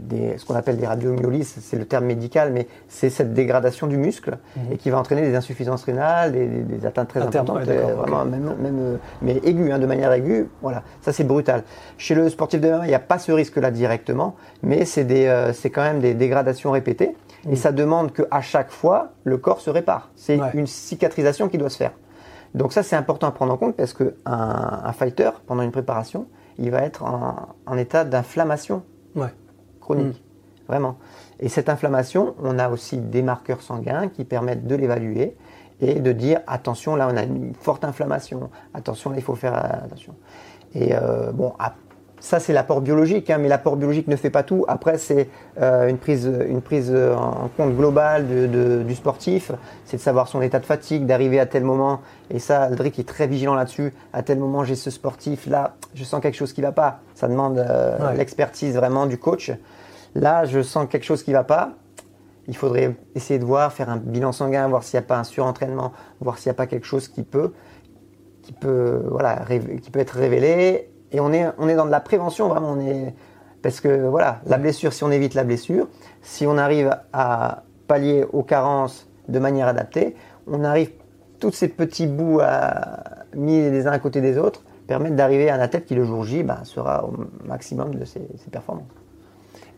des 0.00 0.36
ce 0.38 0.44
qu'on 0.44 0.54
appelle 0.54 0.76
des 0.76 0.86
radiomyolyses, 0.86 1.54
c'est 1.60 1.76
le 1.78 1.84
terme 1.84 2.04
médical, 2.06 2.52
mais 2.52 2.66
c'est 2.88 3.10
cette 3.10 3.32
dégradation 3.32 3.86
du 3.86 3.96
muscle 3.96 4.38
Mhm. 4.56 4.72
et 4.72 4.76
qui 4.76 4.90
va 4.90 4.98
entraîner 4.98 5.22
des 5.22 5.34
insuffisances 5.34 5.84
rénales, 5.84 6.32
des, 6.32 6.46
des- 6.46 6.86
atteintes 6.86 7.08
très 7.08 7.20
importantes, 7.20 7.66
ouais, 7.66 7.76
euh, 7.76 7.94
vraiment, 7.94 8.24
même, 8.24 8.54
même, 8.60 8.78
euh, 8.78 8.96
mais 9.22 9.40
aiguës, 9.44 9.72
hein, 9.72 9.78
de 9.78 9.86
manière 9.86 10.12
aiguë. 10.12 10.48
Voilà, 10.62 10.82
ça 11.00 11.12
c'est 11.12 11.24
brutal. 11.24 11.62
Chez 11.98 12.14
le 12.14 12.28
sportif 12.28 12.60
de 12.60 12.68
main, 12.70 12.80
il 12.84 12.88
n'y 12.88 12.94
a 12.94 12.98
pas 12.98 13.18
ce 13.18 13.32
risque-là 13.32 13.70
directement, 13.70 14.34
mais 14.62 14.84
euh, 14.98 15.52
c'est 15.52 15.70
quand 15.70 15.82
même 15.82 16.00
des 16.00 16.14
dégradations 16.14 16.70
répétées. 16.72 17.16
Et 17.50 17.56
ça 17.56 17.72
demande 17.72 18.12
qu'à 18.12 18.40
chaque 18.40 18.70
fois, 18.70 19.10
le 19.24 19.36
corps 19.36 19.60
se 19.60 19.70
répare. 19.70 20.10
C'est 20.16 20.40
Ouais. 20.40 20.50
une 20.54 20.66
cicatrisation 20.66 21.48
qui 21.48 21.58
doit 21.58 21.70
se 21.70 21.76
faire. 21.76 21.92
Donc 22.54 22.72
ça, 22.72 22.82
c'est 22.82 22.96
important 22.96 23.26
à 23.26 23.32
prendre 23.32 23.52
en 23.52 23.56
compte 23.56 23.76
parce 23.76 23.92
qu'un 23.92 24.12
un 24.24 24.92
fighter, 24.92 25.30
pendant 25.46 25.62
une 25.62 25.72
préparation, 25.72 26.26
il 26.58 26.70
va 26.70 26.82
être 26.82 27.02
en, 27.02 27.48
en 27.66 27.76
état 27.76 28.04
d'inflammation 28.04 28.82
Ouais. 29.16 29.32
chronique. 29.80 30.22
Vraiment. 30.68 30.96
Et 31.40 31.48
cette 31.50 31.68
inflammation, 31.68 32.34
on 32.42 32.58
a 32.58 32.70
aussi 32.70 32.96
des 32.98 33.22
marqueurs 33.22 33.60
sanguins 33.60 34.08
qui 34.08 34.24
permettent 34.24 34.66
de 34.66 34.74
l'évaluer 34.74 35.36
et 35.80 36.00
de 36.00 36.12
dire 36.12 36.40
attention, 36.46 36.96
là 36.96 37.08
on 37.12 37.16
a 37.16 37.24
une 37.24 37.52
forte 37.54 37.84
inflammation, 37.84 38.48
attention, 38.72 39.10
là 39.10 39.16
il 39.18 39.22
faut 39.22 39.34
faire 39.34 39.52
euh, 39.54 39.84
attention. 39.84 40.14
Et 40.74 40.94
euh, 40.94 41.32
bon, 41.32 41.52
ap- 41.58 41.74
ça 42.24 42.40
c'est 42.40 42.54
l'apport 42.54 42.80
biologique, 42.80 43.28
hein, 43.28 43.36
mais 43.38 43.48
l'apport 43.48 43.76
biologique 43.76 44.08
ne 44.08 44.16
fait 44.16 44.30
pas 44.30 44.42
tout. 44.42 44.64
Après, 44.66 44.96
c'est 44.96 45.28
euh, 45.60 45.88
une 45.88 45.98
prise, 45.98 46.24
une 46.48 46.62
prise 46.62 46.90
en 46.90 47.50
compte 47.54 47.76
globale 47.76 48.26
de- 48.26 48.46
de- 48.46 48.82
du 48.82 48.94
sportif, 48.94 49.52
c'est 49.84 49.98
de 49.98 50.02
savoir 50.02 50.26
son 50.26 50.40
état 50.40 50.58
de 50.58 50.64
fatigue, 50.64 51.04
d'arriver 51.04 51.38
à 51.38 51.44
tel 51.44 51.64
moment. 51.64 52.00
Et 52.30 52.38
ça, 52.38 52.62
Aldric 52.62 52.98
est 52.98 53.06
très 53.06 53.26
vigilant 53.26 53.54
là-dessus. 53.54 53.92
À 54.14 54.22
tel 54.22 54.38
moment, 54.38 54.64
j'ai 54.64 54.74
ce 54.74 54.90
sportif, 54.90 55.46
là, 55.46 55.74
je 55.94 56.02
sens 56.02 56.22
quelque 56.22 56.36
chose 56.36 56.54
qui 56.54 56.62
va 56.62 56.72
pas. 56.72 57.00
Ça 57.14 57.28
demande 57.28 57.58
euh, 57.58 57.98
Ouais. 58.08 58.16
l'expertise 58.16 58.74
vraiment 58.74 59.04
du 59.04 59.18
coach. 59.18 59.52
Là, 60.14 60.46
je 60.46 60.62
sens 60.62 60.86
quelque 60.88 61.04
chose 61.04 61.22
qui 61.22 61.32
va 61.34 61.44
pas. 61.44 61.72
Il 62.48 62.56
faudrait 62.56 62.96
essayer 63.14 63.38
de 63.38 63.44
voir, 63.44 63.70
faire 63.72 63.90
un 63.90 63.98
bilan 63.98 64.32
sanguin, 64.32 64.66
voir 64.68 64.82
s'il 64.82 64.98
n'y 64.98 65.04
a 65.04 65.08
pas 65.08 65.18
un 65.18 65.24
surentraînement, 65.24 65.92
voir 66.20 66.38
s'il 66.38 66.48
n'y 66.48 66.54
a 66.54 66.56
pas 66.56 66.66
quelque 66.66 66.86
chose 66.86 67.06
qui 67.08 67.22
peut, 67.22 67.52
qui 68.42 68.52
peut, 68.54 69.02
voilà, 69.10 69.44
rév- 69.44 69.78
qui 69.80 69.90
peut 69.90 70.00
être 70.00 70.16
révélé. 70.16 70.90
Et 71.14 71.20
on 71.20 71.32
est, 71.32 71.46
on 71.58 71.68
est 71.68 71.76
dans 71.76 71.86
de 71.86 71.90
la 71.92 72.00
prévention, 72.00 72.48
vraiment. 72.48 72.72
On 72.72 72.80
est, 72.80 73.14
parce 73.62 73.80
que 73.80 74.08
voilà, 74.08 74.40
la 74.46 74.58
blessure, 74.58 74.92
si 74.92 75.04
on 75.04 75.10
évite 75.12 75.34
la 75.34 75.44
blessure, 75.44 75.86
si 76.22 76.44
on 76.46 76.58
arrive 76.58 76.96
à 77.12 77.62
pallier 77.86 78.24
aux 78.32 78.42
carences 78.42 79.06
de 79.28 79.38
manière 79.38 79.68
adaptée, 79.68 80.16
on 80.48 80.64
arrive, 80.64 80.90
tous 81.38 81.52
ces 81.52 81.68
petits 81.68 82.06
bouts 82.08 82.40
à, 82.42 83.04
mis 83.36 83.60
les 83.70 83.86
uns 83.86 83.92
à 83.92 83.98
côté 84.00 84.20
des 84.20 84.38
autres, 84.38 84.62
permettent 84.88 85.14
d'arriver 85.16 85.48
à 85.50 85.54
un 85.54 85.60
athlète 85.60 85.86
qui, 85.86 85.94
le 85.94 86.04
jour 86.04 86.24
J, 86.24 86.42
bah, 86.42 86.58
sera 86.64 87.04
au 87.06 87.14
maximum 87.46 87.94
de 87.94 88.04
ses, 88.04 88.20
ses 88.42 88.50
performances. 88.50 88.84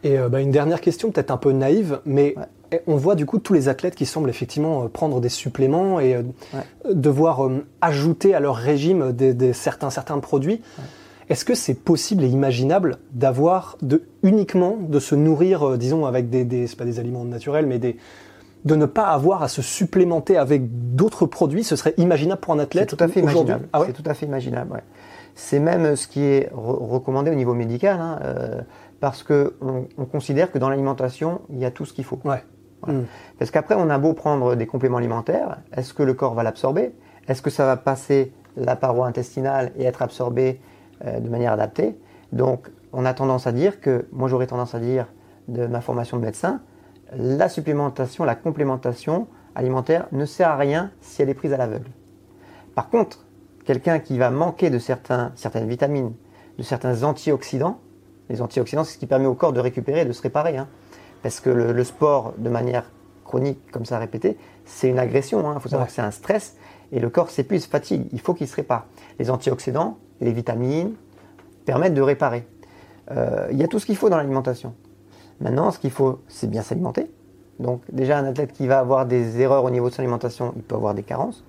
Et 0.05 0.19
euh, 0.19 0.29
bah, 0.29 0.41
une 0.41 0.51
dernière 0.51 0.81
question, 0.81 1.11
peut-être 1.11 1.31
un 1.31 1.37
peu 1.37 1.53
naïve, 1.53 2.01
mais 2.07 2.35
Ouais. 2.37 2.45
eh, 2.73 2.81
on 2.87 2.97
voit 2.97 3.15
du 3.15 3.27
coup 3.27 3.39
tous 3.39 3.53
les 3.53 3.69
athlètes 3.69 3.95
qui 3.95 4.07
semblent 4.07 4.29
effectivement 4.31 4.85
euh, 4.85 4.89
prendre 4.89 5.21
des 5.21 5.29
suppléments 5.29 6.01
et 6.01 6.15
euh, 6.15 6.23
Ouais. 6.55 6.95
devoir 6.95 7.47
euh, 7.47 7.65
ajouter 7.81 8.35
à 8.35 8.41
leur 8.41 8.57
régime 8.57 9.13
des, 9.13 9.33
des 9.35 9.53
certains, 9.53 9.91
certains 9.91 10.19
produits. 10.19 10.63
Est-ce 11.29 11.45
que 11.45 11.55
c'est 11.55 11.75
possible 11.75 12.23
et 12.25 12.29
imaginable 12.29 12.99
d'avoir 13.13 13.77
de 13.83 14.05
uniquement 14.23 14.77
de 14.77 14.99
se 15.01 15.15
nourrir, 15.15 15.67
euh, 15.71 15.77
disons, 15.77 16.07
avec 16.07 16.31
des, 16.31 16.45
des 16.45 16.67
c'est 16.67 16.77
pas 16.77 16.85
des 16.85 16.99
aliments 17.01 17.25
naturels, 17.25 17.67
mais 17.67 17.79
des 17.79 17.97
de 18.65 18.75
ne 18.75 18.87
pas 18.87 19.07
avoir 19.09 19.43
à 19.45 19.49
se 19.49 19.63
supplémenter 19.63 20.37
avec 20.37 20.95
d'autres 20.97 21.25
produits 21.27 21.63
Ce 21.63 21.77
serait 21.77 21.95
imaginable 21.99 22.41
pour 22.41 22.55
un 22.55 22.57
C'est 22.57 22.63
athlète 22.65 22.89
tout 22.89 22.97
à 23.05 23.07
fait 23.07 23.21
imaginable. 23.21 23.69
Ah 23.73 23.81
ouais 23.81 23.87
C'est 23.89 23.93
tout 24.03 24.09
à 24.11 24.15
fait 24.15 24.27
imaginable. 24.27 24.73
ouais. 24.73 24.83
C'est 25.37 25.61
même 25.61 25.95
ce 25.97 26.09
qui 26.09 26.23
est 26.23 26.51
re- 26.53 26.89
recommandé 26.91 27.31
au 27.31 27.35
niveau 27.35 27.55
médical, 27.55 28.01
hein, 28.01 28.19
euh, 28.23 28.61
parce 29.01 29.23
que 29.23 29.55
on, 29.61 29.85
on 29.99 30.05
considère 30.05 30.51
que 30.51 30.59
dans 30.59 30.69
l'alimentation, 30.69 31.43
il 31.51 31.59
y 31.59 31.65
a 31.65 31.71
tout 31.71 31.85
ce 31.85 31.93
qu'il 31.93 32.05
faut. 32.05 32.19
Ouais. 32.25 32.43
Voilà. 32.83 33.01
Mm. 33.01 33.05
Parce 33.39 33.51
qu'après, 33.51 33.75
on 33.77 33.89
a 33.91 33.99
beau 33.99 34.15
prendre 34.15 34.55
des 34.57 34.67
compléments 34.67 34.97
alimentaires, 34.99 35.59
est-ce 35.77 35.93
que 35.95 36.03
le 36.03 36.15
corps 36.15 36.35
va 36.35 36.43
l'absorber? 36.43 36.93
Est-ce 37.29 37.43
que 37.43 37.51
ça 37.51 37.67
va 37.67 37.77
passer 37.77 38.33
la 38.57 38.75
paroi 38.77 39.07
intestinale 39.07 39.73
et 39.79 39.85
être 39.85 40.03
absorbé 40.03 40.61
euh, 41.05 41.21
de 41.21 41.29
manière 41.29 41.53
adaptée 41.53 41.97
Donc, 42.33 42.69
on 42.93 43.05
a 43.05 43.13
tendance 43.15 43.47
à 43.47 43.53
dire 43.53 43.81
que, 43.81 44.07
moi 44.13 44.29
j'aurais 44.29 44.47
tendance 44.47 44.75
à 44.75 44.81
dire 44.81 45.07
de 45.49 45.67
ma 45.67 45.81
formation 45.81 46.17
de 46.17 46.23
médecin, 46.25 46.61
la 47.17 47.49
supplémentation, 47.49 48.25
la 48.25 48.35
complémentation 48.35 49.29
alimentaire 49.55 50.07
ne 50.13 50.25
sert 50.25 50.49
à 50.49 50.57
rien 50.57 50.91
si 51.01 51.23
elle 51.23 51.29
est 51.29 51.35
prise 51.35 51.53
à 51.53 51.57
l'aveugle. 51.57 51.89
Par 52.75 52.89
contre, 52.91 53.25
quelqu'un 53.65 53.99
qui 54.01 54.19
va 54.19 54.31
manquer 54.31 54.71
de 54.71 54.79
certains, 54.79 55.33
certaines 55.37 55.69
vitamines, 55.69 56.13
de 56.59 56.63
certains 56.63 57.03
antioxydants, 57.05 57.79
les 58.29 58.43
antioxydants, 58.43 58.85
c'est 58.85 58.95
ce 58.95 58.99
qui 58.99 59.07
permet 59.07 59.27
au 59.27 59.35
corps 59.35 59.53
de 59.53 59.61
récupérer 59.61 60.01
et 60.01 60.05
de 60.05 60.13
se 60.13 60.23
réparer. 60.23 60.57
hein. 60.57 60.69
Parce 61.23 61.41
que 61.41 61.51
le, 61.51 61.73
le 61.73 61.85
sport, 61.85 62.35
de 62.39 62.49
manière 62.49 62.91
chronique, 63.25 63.61
comme 63.71 63.85
ça 63.85 63.99
répété, 63.99 64.37
c'est 64.65 64.89
une 64.89 64.99
agression. 64.99 65.41
Il 65.55 65.61
faut 65.61 65.69
savoir 65.69 65.83
Ouais. 65.83 65.89
que 65.89 65.93
c'est 65.95 66.03
un 66.03 66.11
stress 66.11 66.57
et 66.93 66.99
le 67.01 67.09
corps 67.09 67.31
s'épuise, 67.31 67.67
fatigue. 67.67 68.07
Il 68.13 68.21
faut 68.21 68.35
qu'il 68.35 68.49
se 68.49 68.57
répare. 68.57 68.87
Les 69.19 69.31
antioxydants, 69.31 69.99
les 70.21 70.33
vitamines 70.33 70.95
permettent 71.65 71.95
de 71.95 72.03
réparer. 72.03 72.47
Euh, 73.11 73.49
Il 73.51 73.59
y 73.59 73.65
a 73.65 73.69
tout 73.69 73.79
ce 73.79 73.87
qu'il 73.87 73.97
faut 73.97 74.09
dans 74.09 74.17
l'alimentation. 74.17 74.75
Maintenant, 75.41 75.71
ce 75.71 75.79
qu'il 75.79 75.91
faut, 75.91 76.21
c'est 76.29 76.49
bien 76.49 76.63
s'alimenter. 76.63 77.11
Donc, 77.59 77.83
déjà, 77.91 78.19
un 78.19 78.25
athlète 78.25 78.53
qui 78.53 78.67
va 78.67 78.79
avoir 78.79 79.07
des 79.07 79.41
erreurs 79.41 79.65
au 79.65 79.71
niveau 79.71 79.89
de 79.89 79.95
son 79.95 80.01
alimentation, 80.01 80.53
il 80.57 80.63
peut 80.63 80.75
avoir 80.75 80.95
des 80.95 81.03
carences. 81.03 81.45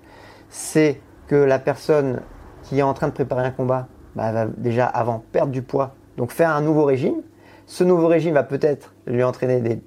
C'est 0.48 1.00
que 1.26 1.36
la 1.36 1.58
personne 1.58 2.20
qui 2.62 2.78
est 2.78 2.82
en 2.82 2.94
train 2.94 3.08
de 3.08 3.12
préparer 3.12 3.44
un 3.44 3.50
combat 3.50 3.88
bah, 4.14 4.32
va 4.32 4.46
déjà 4.46 4.86
avant 4.86 5.22
perdre 5.32 5.52
du 5.52 5.62
poids, 5.62 5.94
donc 6.16 6.32
faire 6.32 6.50
un 6.50 6.60
nouveau 6.60 6.84
régime. 6.84 7.22
Ce 7.66 7.84
nouveau 7.84 8.08
régime 8.08 8.34
va 8.34 8.42
peut-être 8.42 8.94
lui 9.06 9.22
entraîner 9.22 9.60
des 9.60 9.80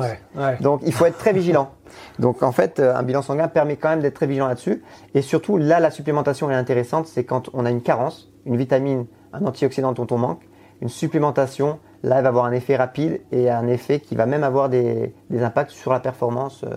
Ouais, 0.00 0.18
ouais. 0.36 0.56
Donc 0.60 0.80
il 0.84 0.92
faut 0.92 1.06
être 1.06 1.18
très 1.18 1.32
vigilant. 1.32 1.70
Donc 2.18 2.42
en 2.42 2.52
fait, 2.52 2.78
euh, 2.80 2.94
un 2.94 3.02
bilan 3.02 3.22
sanguin 3.22 3.48
permet 3.48 3.76
quand 3.76 3.88
même 3.90 4.00
d'être 4.00 4.14
très 4.14 4.26
vigilant 4.26 4.48
là-dessus. 4.48 4.82
Et 5.14 5.22
surtout, 5.22 5.56
là, 5.56 5.80
la 5.80 5.90
supplémentation 5.90 6.50
est 6.50 6.54
intéressante, 6.54 7.06
c'est 7.06 7.24
quand 7.24 7.50
on 7.54 7.64
a 7.66 7.70
une 7.70 7.82
carence, 7.82 8.30
une 8.46 8.56
vitamine, 8.56 9.06
un 9.32 9.44
antioxydant 9.44 9.92
dont 9.92 10.06
on 10.10 10.18
manque, 10.18 10.48
une 10.80 10.88
supplémentation, 10.88 11.78
là, 12.02 12.16
elle 12.18 12.22
va 12.24 12.28
avoir 12.28 12.44
un 12.44 12.52
effet 12.52 12.76
rapide 12.76 13.20
et 13.32 13.50
un 13.50 13.66
effet 13.68 14.00
qui 14.00 14.14
va 14.14 14.26
même 14.26 14.44
avoir 14.44 14.68
des, 14.68 15.14
des 15.30 15.42
impacts 15.42 15.70
sur 15.70 15.92
la 15.92 16.00
performance 16.00 16.64
euh, 16.64 16.74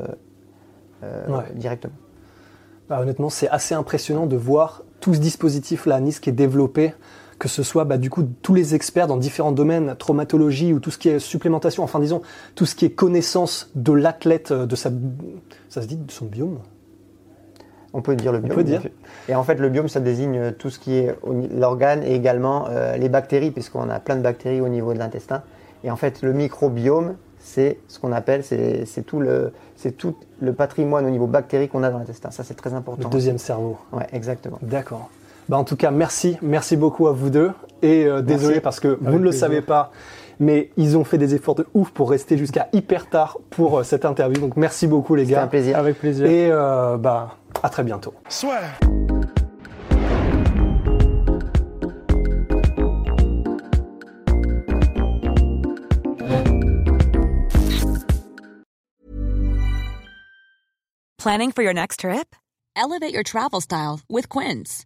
euh, 1.03 1.27
Ouais. 1.37 1.43
directement. 1.55 1.93
Bah, 2.89 2.99
honnêtement, 3.01 3.29
c'est 3.29 3.49
assez 3.49 3.75
impressionnant 3.75 4.25
de 4.25 4.37
voir 4.37 4.83
tout 5.01 5.13
ce 5.13 5.19
dispositif-là 5.19 5.95
à 5.95 5.99
Nice 5.99 6.19
qui 6.19 6.29
est 6.29 6.33
développé, 6.33 6.93
que 7.39 7.47
ce 7.47 7.63
soit 7.63 7.85
bah, 7.85 7.97
du 7.97 8.09
coup 8.09 8.23
tous 8.41 8.53
les 8.53 8.75
experts 8.75 9.07
dans 9.07 9.17
différents 9.17 9.51
domaines, 9.51 9.95
traumatologie 9.97 10.73
ou 10.73 10.79
tout 10.79 10.91
ce 10.91 10.97
qui 10.97 11.09
est 11.09 11.19
supplémentation, 11.19 11.83
enfin 11.83 11.99
disons 11.99 12.21
tout 12.55 12.65
ce 12.65 12.75
qui 12.75 12.85
est 12.85 12.89
connaissance 12.89 13.69
de 13.75 13.93
l'athlète, 13.93 14.51
euh, 14.51 14.65
de 14.65 14.75
sa, 14.75 14.89
ça 15.69 15.81
se 15.81 15.87
dit, 15.87 15.97
de 15.97 16.11
son 16.11 16.25
biome? 16.25 16.59
On 17.93 18.01
peut 18.01 18.15
dire 18.15 18.31
le 18.31 18.39
biome. 18.39 18.55
peut 18.55 18.63
bien 18.63 18.79
dire. 18.79 18.81
sûr. 18.81 18.91
Et 19.29 19.35
en 19.35 19.43
fait, 19.43 19.55
le 19.55 19.69
biome, 19.69 19.87
ça 19.87 19.99
désigne 19.99 20.51
tout 20.51 20.69
ce 20.69 20.77
qui 20.77 20.95
est 20.95 21.15
l'organe 21.55 22.03
et 22.03 22.13
également 22.13 22.67
euh, 22.69 22.97
les 22.97 23.09
bactéries, 23.09 23.49
puisqu'on 23.51 23.89
a 23.89 23.99
plein 23.99 24.17
de 24.17 24.21
bactéries 24.21 24.61
au 24.61 24.67
niveau 24.67 24.93
de 24.93 24.99
l'intestin. 24.99 25.41
Et 25.83 25.89
en 25.89 25.95
fait, 25.95 26.21
le 26.21 26.33
microbiome, 26.33 27.15
c'est 27.39 27.79
ce 27.87 27.97
qu'on 27.99 28.11
appelle, 28.11 28.43
c'est 28.43 29.05
tout 29.05 29.19
le, 29.19 29.53
c'est 29.77 29.93
tout 29.93 30.15
le 30.41 30.53
patrimoine 30.53 31.05
au 31.05 31.09
niveau 31.09 31.27
bactérie 31.27 31.69
qu'on 31.69 31.81
a 31.81 31.89
dans 31.89 31.97
l'intestin. 31.99 32.29
Ça, 32.29 32.43
c'est 32.43 32.55
très 32.55 32.71
Le 32.71 32.75
important. 32.75 33.09
deuxième 33.09 33.37
cerveau. 33.37 33.77
Ouais, 33.93 34.05
exactement. 34.11 34.59
D'accord. 34.61 35.09
Bah, 35.49 35.57
en 35.57 35.63
tout 35.63 35.75
cas, 35.77 35.91
merci, 35.91 36.37
merci 36.41 36.75
beaucoup 36.75 37.07
à 37.07 37.13
vous 37.13 37.29
deux. 37.29 37.51
Et 37.81 38.05
euh, 38.05 38.21
désolé 38.21 38.59
parce 38.59 38.79
que 38.79 38.97
vous 38.99 39.11
ne 39.13 39.17
le 39.17 39.29
plaisir. 39.29 39.39
savez 39.39 39.61
pas, 39.61 39.91
mais 40.39 40.71
ils 40.77 40.97
ont 40.97 41.03
fait 41.03 41.17
des 41.17 41.35
efforts 41.35 41.55
de 41.55 41.65
ouf 41.73 41.91
pour 41.91 42.09
rester 42.09 42.37
jusqu'à 42.37 42.67
hyper 42.73 43.07
tard 43.09 43.37
pour 43.49 43.79
euh, 43.79 43.83
cette 43.83 44.03
interview. 44.05 44.41
Donc 44.41 44.57
merci 44.57 44.87
beaucoup 44.87 45.15
les 45.15 45.25
gars. 45.25 45.43
un 45.43 45.47
plaisir. 45.47 45.77
Avec 45.77 45.99
plaisir. 45.99 46.25
Et 46.25 46.49
euh, 46.51 46.97
bah 46.97 47.35
à 47.63 47.69
très 47.69 47.83
bientôt. 47.83 48.13
Swear. 48.29 48.77
Planning 61.17 61.51
for 61.51 61.61
your 61.63 61.73
next 61.73 62.01
trip? 62.01 62.35
Elevate 62.75 63.13
your 63.13 63.23
travel 63.23 63.59
style 63.59 64.01
with 64.07 64.29
Quince. 64.29 64.85